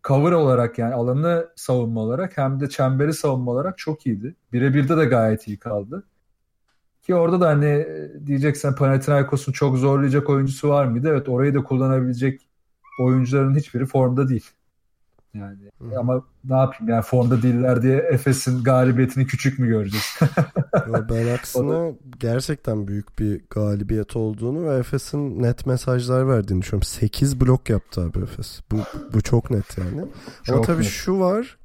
[0.05, 4.35] cover olarak yani alanı savunma olarak hem de çemberi savunma olarak çok iyiydi.
[4.53, 6.05] Birebirde de gayet iyi kaldı.
[7.03, 7.87] Ki orada da hani
[8.27, 11.09] diyeceksen Panathinaikos'un çok zorlayacak oyuncusu var mıydı?
[11.09, 12.49] Evet orayı da kullanabilecek
[13.01, 14.51] oyuncuların hiçbiri formda değil.
[15.39, 15.99] Yani Hı.
[15.99, 20.19] ama ne yapayım yani formda değiller diye Efes'in galibiyetini küçük mü göreceğiz?
[20.87, 26.87] Yo, ben aksine gerçekten büyük bir galibiyet olduğunu ve Efes'in net mesajlar verdiğini düşünüyorum.
[26.87, 28.61] 8 blok yaptı abi Efes.
[28.73, 28.77] Bu,
[29.13, 30.05] bu çok net yani.
[30.45, 30.91] Çok ama tabii net.
[30.91, 31.59] şu var.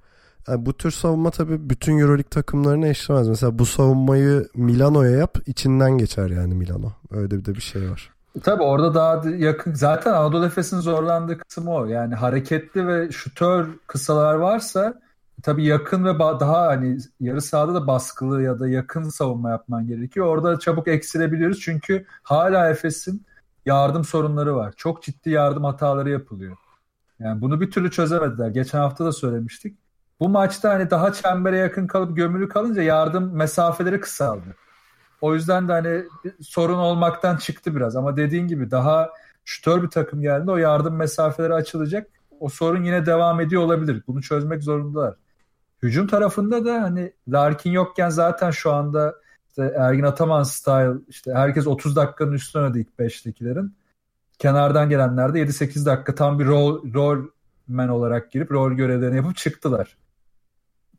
[0.47, 3.27] Yani bu tür savunma tabii bütün Euroleague takımlarına eşlemez.
[3.27, 6.93] Mesela bu savunmayı Milano'ya yap içinden geçer yani Milano.
[7.11, 8.12] Öyle bir de bir şey var.
[8.41, 9.73] Tabii orada daha yakın.
[9.73, 11.85] Zaten Anadolu Efes'in zorlandığı kısım o.
[11.85, 15.01] Yani hareketli ve şutör kısalar varsa
[15.43, 20.25] tabii yakın ve daha hani yarı sahada da baskılı ya da yakın savunma yapman gerekiyor.
[20.25, 23.25] Orada çabuk eksilebiliyoruz çünkü hala Efes'in
[23.65, 24.73] yardım sorunları var.
[24.77, 26.57] Çok ciddi yardım hataları yapılıyor.
[27.19, 28.49] Yani bunu bir türlü çözemediler.
[28.49, 29.77] Geçen hafta da söylemiştik.
[30.19, 34.55] Bu maçta hani daha çembere yakın kalıp gömülü kalınca yardım mesafeleri kısaldı.
[35.23, 36.03] O yüzden de hani
[36.41, 37.95] sorun olmaktan çıktı biraz.
[37.95, 39.09] Ama dediğin gibi daha
[39.45, 40.51] şütör bir takım geldi.
[40.51, 42.07] O yardım mesafeleri açılacak.
[42.39, 44.03] O sorun yine devam ediyor olabilir.
[44.07, 45.15] Bunu çözmek zorundalar.
[45.83, 49.15] Hücum tarafında da hani Larkin yokken zaten şu anda
[49.47, 53.71] işte Ergin Ataman style işte herkes 30 dakikanın üstüne oynadı ilk 5'tekilerin.
[54.39, 57.25] Kenardan gelenler de 7-8 dakika tam bir rol, rol
[57.67, 59.97] man olarak girip rol görevlerini yapıp çıktılar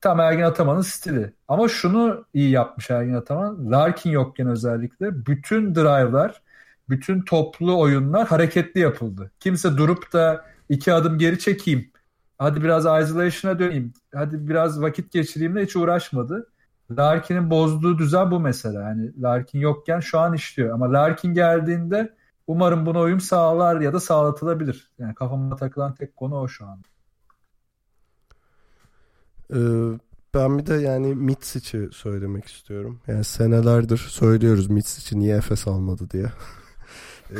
[0.04, 1.32] tam Ergin Ataman'ın stili.
[1.48, 3.70] Ama şunu iyi yapmış Ergin Ataman.
[3.70, 6.42] Larkin yokken özellikle bütün drive'lar,
[6.88, 9.30] bütün toplu oyunlar hareketli yapıldı.
[9.40, 11.90] Kimse durup da iki adım geri çekeyim.
[12.38, 13.92] Hadi biraz isolation'a döneyim.
[14.14, 16.50] Hadi biraz vakit geçireyim de hiç uğraşmadı.
[16.90, 18.82] Larkin'in bozduğu düzen bu mesela.
[18.82, 20.74] Yani Larkin yokken şu an işliyor.
[20.74, 22.14] Ama Larkin geldiğinde
[22.46, 24.90] umarım buna uyum sağlar ya da sağlatılabilir.
[24.98, 26.82] Yani kafama takılan tek konu o şu an.
[29.52, 29.56] Ee,
[30.34, 33.00] ben bir de yani Mitsic'i söylemek istiyorum.
[33.06, 36.26] Yani senelerdir söylüyoruz Mitsic'i niye Efes almadı diye.
[37.30, 37.36] ee,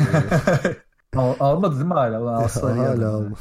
[1.16, 2.22] Al, almadı değil mi hala?
[2.22, 3.38] Ulan hala almadı.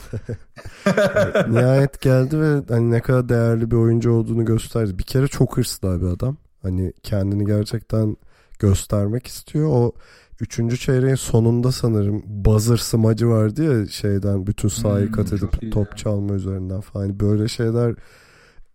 [1.50, 5.00] Nihayet geldi ve hani ne kadar değerli bir oyuncu olduğunu gösterdi.
[5.00, 6.38] Bir kere çok hırslı bir adam.
[6.62, 8.18] Hani kendini gerçekten
[8.60, 9.70] göstermek istiyor.
[9.72, 9.92] O
[10.40, 15.90] üçüncü çeyreğin sonunda sanırım buzzer smacı vardı ya şeyden bütün sahayı hmm, kat edip top
[15.92, 15.96] ya.
[15.96, 17.06] çalma üzerinden falan.
[17.06, 17.96] Hani böyle şeyler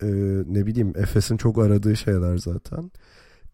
[0.02, 0.06] e,
[0.46, 2.90] ne bileyim Efes'in çok aradığı şeyler zaten.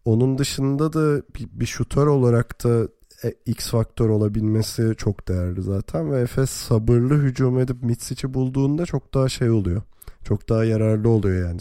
[0.05, 2.87] Onun dışında da bir, bir şutör olarak da
[3.23, 9.13] e, X faktör olabilmesi çok değerli zaten ve Efes sabırlı hücum edip Mitsic'i bulduğunda çok
[9.13, 9.81] daha şey oluyor.
[10.23, 11.59] Çok daha yararlı oluyor yani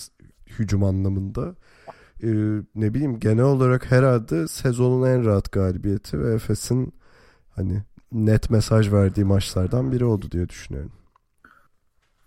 [0.58, 1.54] hücum anlamında.
[2.22, 2.28] Ee,
[2.74, 6.94] ne bileyim genel olarak herhalde sezonun en rahat galibiyeti ve Efes'in
[7.50, 7.82] hani
[8.12, 10.92] net mesaj verdiği maçlardan biri oldu diye düşünüyorum.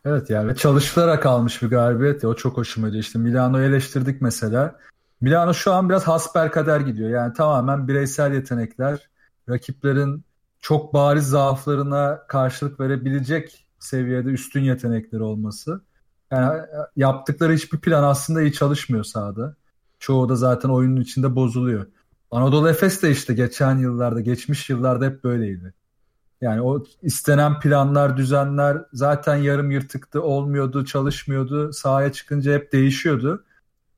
[0.05, 3.03] Evet yani çalışılarak almış bir galibiyet ya o çok hoşuma gidiyor.
[3.03, 4.79] İşte Milano'yu eleştirdik mesela.
[5.21, 7.09] Milano şu an biraz hasper kader gidiyor.
[7.09, 9.09] Yani tamamen bireysel yetenekler,
[9.49, 10.23] rakiplerin
[10.59, 15.81] çok bariz zaaflarına karşılık verebilecek seviyede üstün yetenekleri olması.
[16.31, 16.61] Yani
[16.95, 19.55] yaptıkları hiçbir plan aslında iyi çalışmıyor sahada.
[19.99, 21.85] Çoğu da zaten oyunun içinde bozuluyor.
[22.31, 25.73] Anadolu Efes de işte geçen yıllarda, geçmiş yıllarda hep böyleydi.
[26.41, 31.73] Yani o istenen planlar, düzenler zaten yarım yırtıktı, olmuyordu, çalışmıyordu.
[31.73, 33.45] Sahaya çıkınca hep değişiyordu.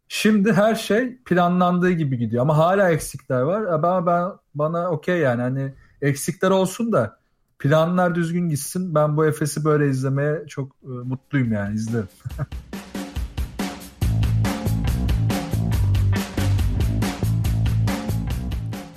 [0.08, 3.64] Şimdi her şey planlandığı gibi gidiyor ama hala eksikler var.
[3.64, 7.20] Ama ben bana okey yani hani eksikler olsun da
[7.60, 8.96] planlar düzgün gitsin.
[8.96, 12.08] Ben bu Efes'i böyle izlemeye çok e, mutluyum yani izlerim.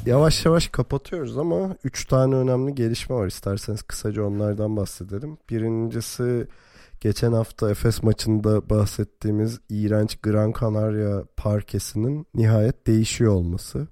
[0.06, 3.26] yavaş yavaş kapatıyoruz ama 3 tane önemli gelişme var.
[3.26, 5.38] İsterseniz kısaca onlardan bahsedelim.
[5.50, 6.46] Birincisi
[7.00, 13.88] geçen hafta Efes maçında bahsettiğimiz iğrenç Gran Canaria parkesinin nihayet değişiyor olması.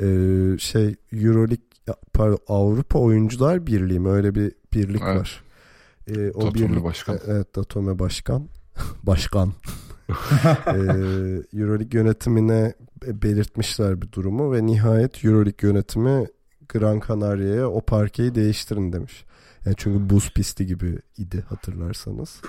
[0.00, 1.64] Ee, şey Euroleague
[2.12, 5.20] pardon, Avrupa Oyuncular Birliği mi öyle bir birlik evet.
[5.20, 5.44] var.
[6.08, 7.18] Ee, o Datome birlik, Başkan.
[7.26, 8.48] Evet Datome Başkan.
[9.02, 9.52] Başkan.
[10.66, 12.74] ee, Euroleague yönetimine
[13.06, 16.26] belirtmişler bir durumu ve nihayet Euroleague yönetimi
[16.68, 19.24] Gran Canaria'ya o parkeyi değiştirin demiş.
[19.66, 22.40] Yani çünkü buz pisti gibi idi hatırlarsanız.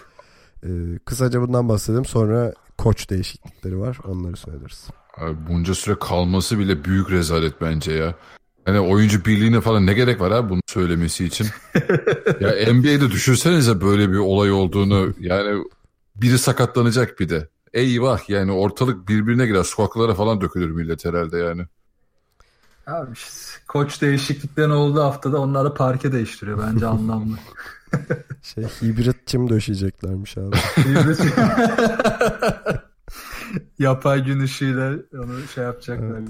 [0.63, 0.69] Ee,
[1.05, 4.87] kısaca bundan bahsedelim sonra koç değişiklikleri var onları söyleriz.
[5.17, 8.15] Abi bunca süre kalması bile büyük rezalet bence ya.
[8.65, 11.47] Hani oyuncu birliğine falan ne gerek var abi bunu söylemesi için?
[12.39, 15.63] ya NBA'de düşünsenize böyle bir olay olduğunu yani
[16.21, 17.49] biri sakatlanacak bir de.
[17.73, 21.65] Eyvah yani ortalık birbirine girer sokaklara falan dökülür millet herhalde yani.
[22.87, 23.31] Abi işte,
[23.67, 27.37] koç değişikliklerin olduğu haftada onlar da parke değiştiriyor bence anlamlı.
[28.41, 30.55] şey hibrit çim döşeyeceklermiş abi.
[33.79, 36.29] Yapay gün ışığıyla onu şey yapacaklar evet.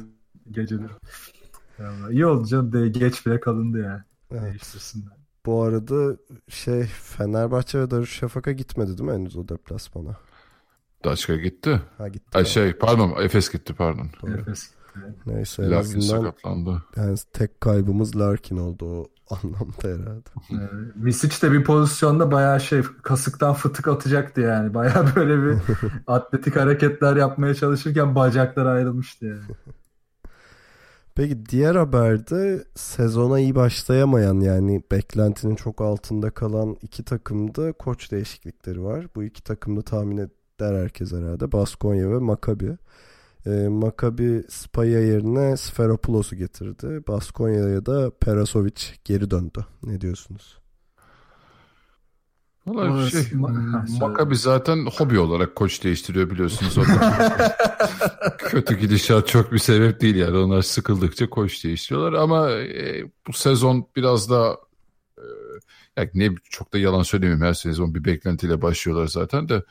[0.52, 0.92] geceleri.
[1.80, 4.06] Yani iyi oldu canım de geç bile kalındı ya.
[4.32, 4.44] Evet.
[4.44, 5.21] Değiştirsinler.
[5.46, 6.18] Bu arada
[6.48, 10.18] şey Fenerbahçe ve Darüşşafaka gitmedi değil mi henüz o deplasmana?
[11.06, 11.82] Daçka gitti.
[11.98, 12.38] Ha gitti.
[12.38, 14.10] Ay şey pardon Efes gitti pardon.
[14.22, 14.32] Doğru.
[14.32, 14.72] Efes.
[15.26, 16.84] Neyse en Larkin azından sakatlandı.
[16.96, 20.30] Yani tek kaybımız Larkin oldu o anlamda herhalde.
[20.52, 20.56] Ee,
[20.96, 24.74] Misic de bir pozisyonda bayağı şey kasıktan fıtık atacaktı yani.
[24.74, 25.58] Bayağı böyle bir
[26.08, 29.42] atletik hareketler yapmaya çalışırken bacaklar ayrılmıştı yani.
[31.22, 38.84] Peki diğer haberde sezona iyi başlayamayan yani beklentinin çok altında kalan iki takımda koç değişiklikleri
[38.84, 39.08] var.
[39.16, 41.52] Bu iki takımda tahmin eder herkes herhalde.
[41.52, 42.78] Baskonya ve Maccabi.
[43.46, 47.04] E, Maccabi Spaya yerine Sferopoulos'u getirdi.
[47.08, 49.66] Baskonya'ya da Perasovic geri döndü.
[49.84, 50.61] Ne diyorsunuz?
[52.76, 53.22] Valla şey,
[54.00, 56.78] Maccabi zaten hobi olarak koç değiştiriyor biliyorsunuz.
[58.38, 60.38] Kötü gidişat çok bir sebep değil yani.
[60.38, 64.58] Onlar sıkıldıkça koç değiştiriyorlar ama e, bu sezon biraz da
[65.18, 65.26] e,
[65.98, 69.64] yani ne çok da yalan söylemeyeyim her sezon bir beklentiyle başlıyorlar zaten de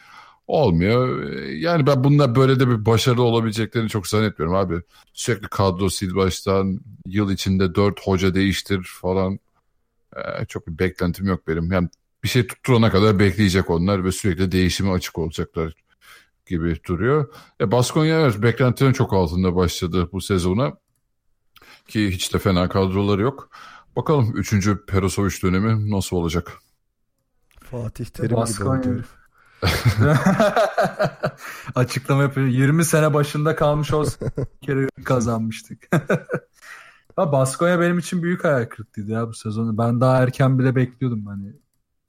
[0.46, 1.32] olmuyor.
[1.48, 4.82] Yani ben bunlar böyle de bir başarılı olabileceklerini çok zannetmiyorum abi.
[5.12, 9.38] Sürekli kadro sil baştan yıl içinde dört hoca değiştir falan.
[10.16, 11.72] Ee, çok bir beklentim yok benim.
[11.72, 11.88] Yani
[12.24, 15.74] bir şey tutturana kadar bekleyecek onlar ve sürekli değişime açık olacaklar.
[16.46, 17.34] gibi duruyor.
[17.60, 20.72] E, Baskonya evet beklentilerin çok altında başladı bu sezona.
[21.88, 23.50] Ki hiç de fena kadroları yok.
[23.96, 24.68] Bakalım 3.
[24.86, 26.52] Perosovic dönemi nasıl olacak?
[27.60, 28.82] Fatih Terim Baskonya.
[28.82, 29.02] gibi.
[31.74, 32.46] Açıklama yapıyor.
[32.46, 35.88] 20 sene başında kalmış olsa bir kere kazanmıştık.
[37.16, 39.78] ha, Baskonya benim için büyük hayal kırıklığıydı ya bu sezonu.
[39.78, 41.52] Ben daha erken bile bekliyordum hani.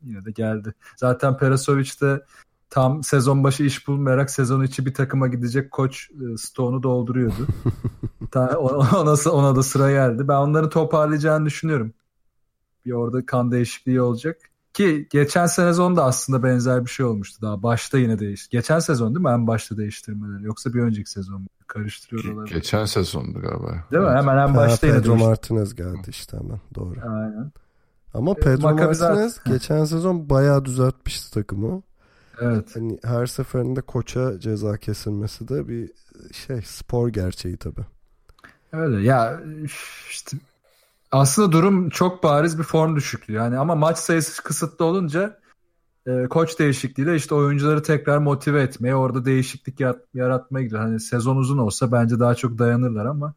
[0.03, 0.73] Yine de geldi.
[0.97, 2.25] Zaten Perasovic de
[2.69, 7.47] tam sezon başı iş bulmayarak sezon içi bir takıma gidecek koç e, Stone'u dolduruyordu.
[8.31, 10.27] Ta- ona, ona da sıra geldi.
[10.27, 11.93] Ben onları toparlayacağını düşünüyorum.
[12.85, 14.37] Bir orada kan değişikliği olacak.
[14.73, 17.63] Ki geçen sezon da aslında benzer bir şey olmuştu daha.
[17.63, 18.49] Başta yine değişti.
[18.51, 19.31] Geçen sezon değil mi?
[19.31, 20.43] En başta değiştirmeleri.
[20.45, 21.47] Yoksa bir önceki sezon mu?
[21.67, 22.47] Karıştırıyorlar.
[22.47, 23.85] Geçen sezondu galiba.
[23.91, 24.09] Değil mi?
[24.09, 24.21] Evet.
[24.21, 25.27] Hemen en Ha, başta yine Pedro değişti.
[25.27, 26.95] Martinez geldi işte hemen doğru.
[27.01, 27.51] Aynen.
[28.13, 31.81] Ama Pedro Maccabi zaten- Martinez geçen sezon bayağı düzeltmişti takımı.
[32.41, 32.75] Evet.
[32.75, 35.91] Hani her seferinde koça ceza kesilmesi de bir
[36.33, 37.85] şey spor gerçeği tabii.
[38.73, 39.41] Öyle ya
[40.09, 40.37] işte
[41.11, 43.33] aslında durum çok bariz bir form düşüklüğü.
[43.33, 45.39] Yani ama maç sayısı kısıtlı olunca
[46.07, 50.81] e, koç değişikliğiyle işte oyuncuları tekrar motive etmeye, orada değişiklik yat- yaratmaya gidiyor.
[50.81, 53.33] Hani sezon uzun olsa bence daha çok dayanırlar ama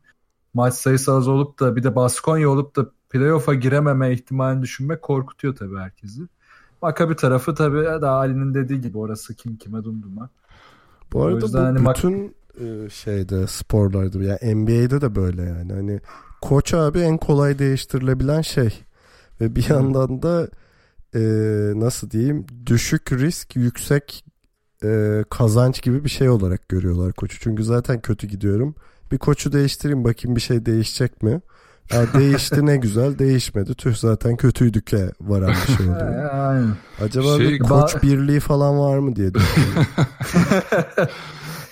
[0.54, 5.56] maç sayısı az olup da bir de Baskonya olup da playoff'a girememe ihtimalini düşünmek korkutuyor
[5.56, 6.20] tabii herkesi.
[6.82, 10.30] Maccabi tarafı tabii daha Ali'nin dediği gibi orası kim kime dumduma.
[11.12, 15.72] Bu arada bu hani bütün e, şeyde sporlarda yani NBA'de de böyle yani.
[15.72, 16.00] Hani
[16.40, 18.80] koç abi en kolay değiştirilebilen şey.
[19.40, 20.48] Ve bir yandan da
[21.14, 21.20] e,
[21.80, 24.24] nasıl diyeyim düşük risk yüksek
[24.84, 27.38] e, kazanç gibi bir şey olarak görüyorlar koçu.
[27.40, 28.74] Çünkü zaten kötü gidiyorum.
[29.12, 31.40] Bir koçu değiştireyim bakayım bir şey değişecek mi?
[31.92, 33.74] Ya değişti ne güzel değişmedi.
[33.74, 35.86] Tüh zaten kötüydük'e varan bir şey.
[36.32, 36.76] Aynen.
[37.00, 39.86] Acaba Şey- bir koç birliği falan var mı diye düşünüyorum.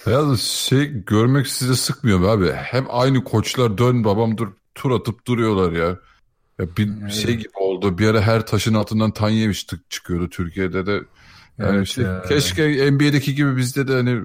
[0.07, 2.53] Ya şey görmek size sıkmıyor mu abi?
[2.53, 5.87] Hem aynı koçlar dön babam dur tur atıp duruyorlar ya.
[6.59, 7.13] Ya bir Evet.
[7.13, 7.99] şey gibi oldu.
[7.99, 10.93] Bir ara her taşın altından Tanyeviç tık çıkıyordu Türkiye'de de.
[11.59, 12.23] Yani Evet işte ya.
[12.29, 14.21] keşke NBA'deki gibi bizde de hani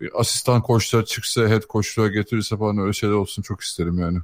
[0.00, 4.18] bir asistan koçlar çıksa, head koçlar getirirse falan öyle şeyler olsun çok isterim yani.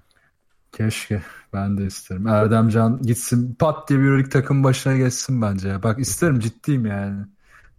[0.78, 1.22] Keşke.
[1.52, 2.26] Ben de isterim.
[2.26, 5.68] Erdemcan gitsin pat diye bir Euroleague takım başına geçsin bence.
[5.68, 5.82] ya.
[5.82, 7.26] Bak isterim ciddiyim yani.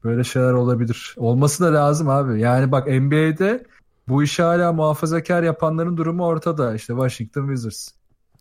[0.03, 1.15] Böyle şeyler olabilir.
[1.17, 2.41] Olması da lazım abi.
[2.41, 3.65] Yani bak NBA'de
[4.07, 6.75] bu işi hala muhafazakar yapanların durumu ortada.
[6.75, 7.89] İşte Washington Wizards.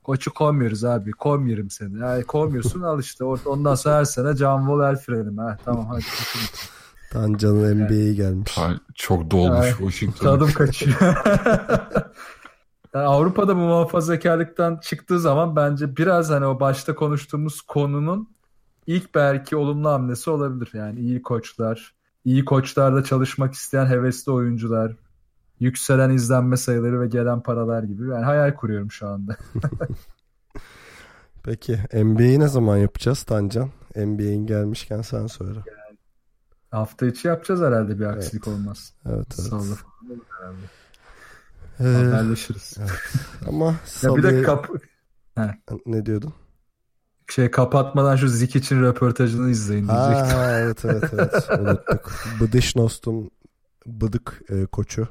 [0.05, 1.11] Koçu kovmuyoruz abi.
[1.11, 1.99] Kovmuyorum seni.
[1.99, 3.25] Yani kovmuyorsun al işte.
[3.25, 5.39] Ondan sonra her sene John Wall el frenim.
[5.39, 6.05] Ha, tamam hadi.
[7.13, 8.59] Tancan'ın NBA'yi gelmiş.
[8.59, 10.25] Ha, çok dolmuş Washington.
[10.25, 10.97] Tadım kaçıyor.
[12.99, 18.29] Yani Avrupa'da bu muhafazakarlıktan çıktığı zaman bence biraz hani o başta konuştuğumuz konunun
[18.87, 20.71] ilk belki olumlu hamlesi olabilir.
[20.73, 21.95] Yani iyi koçlar,
[22.25, 24.97] iyi koçlarla çalışmak isteyen hevesli oyuncular,
[25.61, 28.09] yükselen izlenme sayıları ve gelen paralar gibi.
[28.09, 29.37] Yani hayal kuruyorum şu anda.
[31.43, 33.71] Peki NBA'yi ne zaman yapacağız Tancan?
[33.97, 35.59] NBA'in gelmişken sen söyle.
[36.71, 38.93] Hafta içi yapacağız herhalde bir aksilik olmaz.
[39.07, 39.49] Evet evet.
[39.49, 40.67] Salı falan herhalde.
[41.81, 42.77] Ee, Haberleşiriz.
[43.49, 44.69] ama Ya bir de kap
[45.87, 46.35] ne diyordun?
[47.31, 50.39] şey kapatmadan şu Zik için röportajını izleyin diyecektim.
[50.39, 52.13] Aa, evet evet evet unuttuk.
[52.41, 53.31] Bıdışnost'un
[53.87, 55.09] bıdık e, koçu.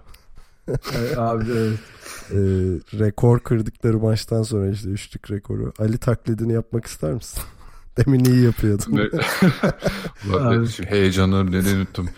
[0.68, 1.80] Evet, Abi evet.
[2.32, 2.38] E,
[3.00, 5.74] rekor kırdıkları maçtan sonra işte üçlük rekoru.
[5.80, 7.42] Ali taklidini yapmak ister misin?
[7.98, 8.96] Demin iyi yapıyordun.
[8.96, 9.10] Ne-
[10.36, 12.10] Ulan ben şimdi heyecanları neden unuttum.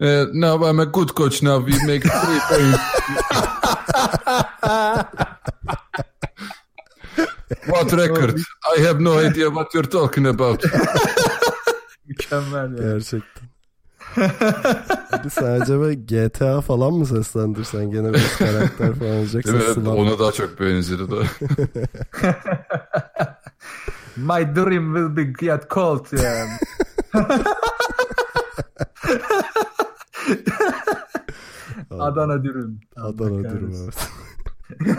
[0.00, 1.70] Eh, now I'm a good coach now.
[1.72, 2.80] We make three points.
[7.66, 8.40] what record?
[8.76, 10.62] I have no idea what you're talking about.
[12.08, 12.82] Mükemmel ya.
[12.92, 13.44] Gerçekten.
[15.10, 19.26] Hadi sen acaba GTA falan mı seslendirsen gene bir karakter falan mi?
[19.48, 21.16] Evet, ona daha çok benzedi de.
[24.16, 26.46] My dream will be get cold ya.
[32.02, 32.80] Adana dürüm.
[32.96, 33.90] Adana kahretsin.
[33.90, 33.94] evet.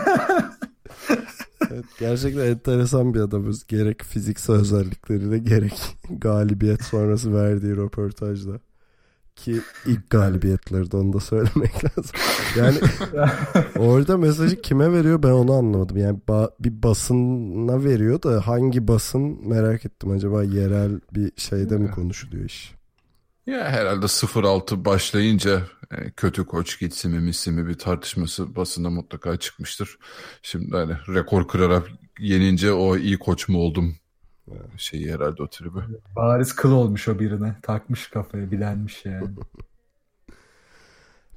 [1.70, 1.84] evet.
[2.00, 3.66] Gerçekten enteresan bir adamız.
[3.66, 8.60] Gerek fiziksel özellikleriyle gerek galibiyet sonrası verdiği röportajda.
[9.36, 12.10] Ki ilk galibiyetleri de onu da söylemek lazım.
[12.58, 12.78] Yani
[13.78, 15.96] orada mesajı kime veriyor ben onu anlamadım.
[15.96, 20.10] Yani ba- bir basına veriyor da hangi basın merak ettim.
[20.10, 22.74] Acaba yerel bir şeyde mi konuşuluyor iş?
[23.46, 29.36] Ya herhalde 0-6 başlayınca e, kötü koç gitsin mi misin mi bir tartışması basında mutlaka
[29.36, 29.98] çıkmıştır.
[30.42, 31.88] Şimdi hani rekor kırarak
[32.18, 33.96] yenince o iyi koç mu oldum
[34.76, 35.78] şeyi herhalde o tribi.
[36.16, 37.56] Bariz kıl olmuş o birine.
[37.62, 39.28] Takmış kafaya bilenmiş yani.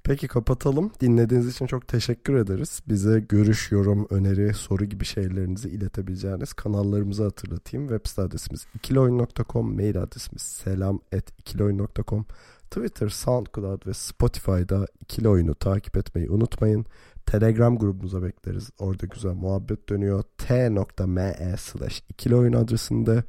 [0.10, 0.92] Peki kapatalım.
[1.00, 2.82] Dinlediğiniz için çok teşekkür ederiz.
[2.88, 7.88] Bize görüş, yorum, öneri, soru gibi şeylerinizi iletebileceğiniz kanallarımızı hatırlatayım.
[7.88, 12.26] Web site adresimiz ikiloyun.com, mail adresimiz selam.ikiloyun.com,
[12.72, 16.86] Twitter, SoundCloud ve Spotify'da ikili oyunu takip etmeyi unutmayın.
[17.26, 18.70] Telegram grubumuza bekleriz.
[18.80, 20.24] Orada güzel muhabbet dönüyor.
[20.38, 23.24] t.me slash ikili oyun adresinde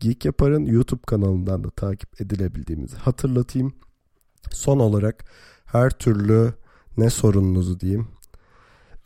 [0.00, 3.72] Geek Yapar'ın YouTube kanalından da takip edilebildiğimizi hatırlatayım.
[4.50, 5.24] Son olarak
[5.66, 6.52] her türlü
[6.96, 8.08] ne sorununuzu diyeyim.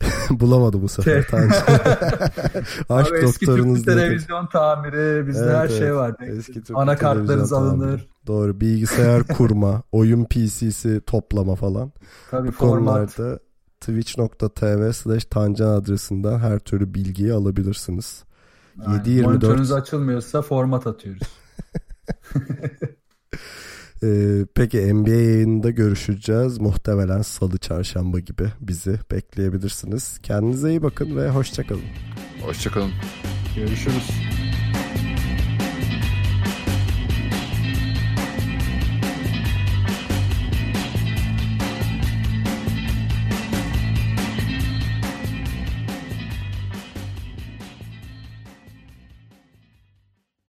[0.29, 1.53] Bulamadı bu sefer Tanju.
[2.89, 5.77] Aşk Abi eski Türk televizyon tamiri bizde Evet, her evet.
[5.77, 6.15] şey var.
[6.27, 7.69] Eski Türk Anakartlarınız tamiri.
[7.69, 8.09] alınır.
[8.27, 8.61] Doğru.
[8.61, 11.91] Bilgisayar kurma, oyun PC'si toplama falan.
[12.31, 13.15] Tabii Bu format.
[13.15, 13.39] konularda
[13.81, 18.23] twitch.tv slash tancan adresinden her türlü bilgiyi alabilirsiniz.
[18.85, 18.99] Aynen.
[19.05, 21.21] 7-24 Monitörünüz açılmıyorsa format atıyoruz.
[24.03, 26.59] Ee, peki NBA yayınında görüşeceğiz.
[26.59, 30.19] Muhtemelen salı çarşamba gibi bizi bekleyebilirsiniz.
[30.23, 31.83] Kendinize iyi bakın ve hoşçakalın.
[32.41, 32.91] Hoşçakalın.
[33.55, 34.11] Görüşürüz.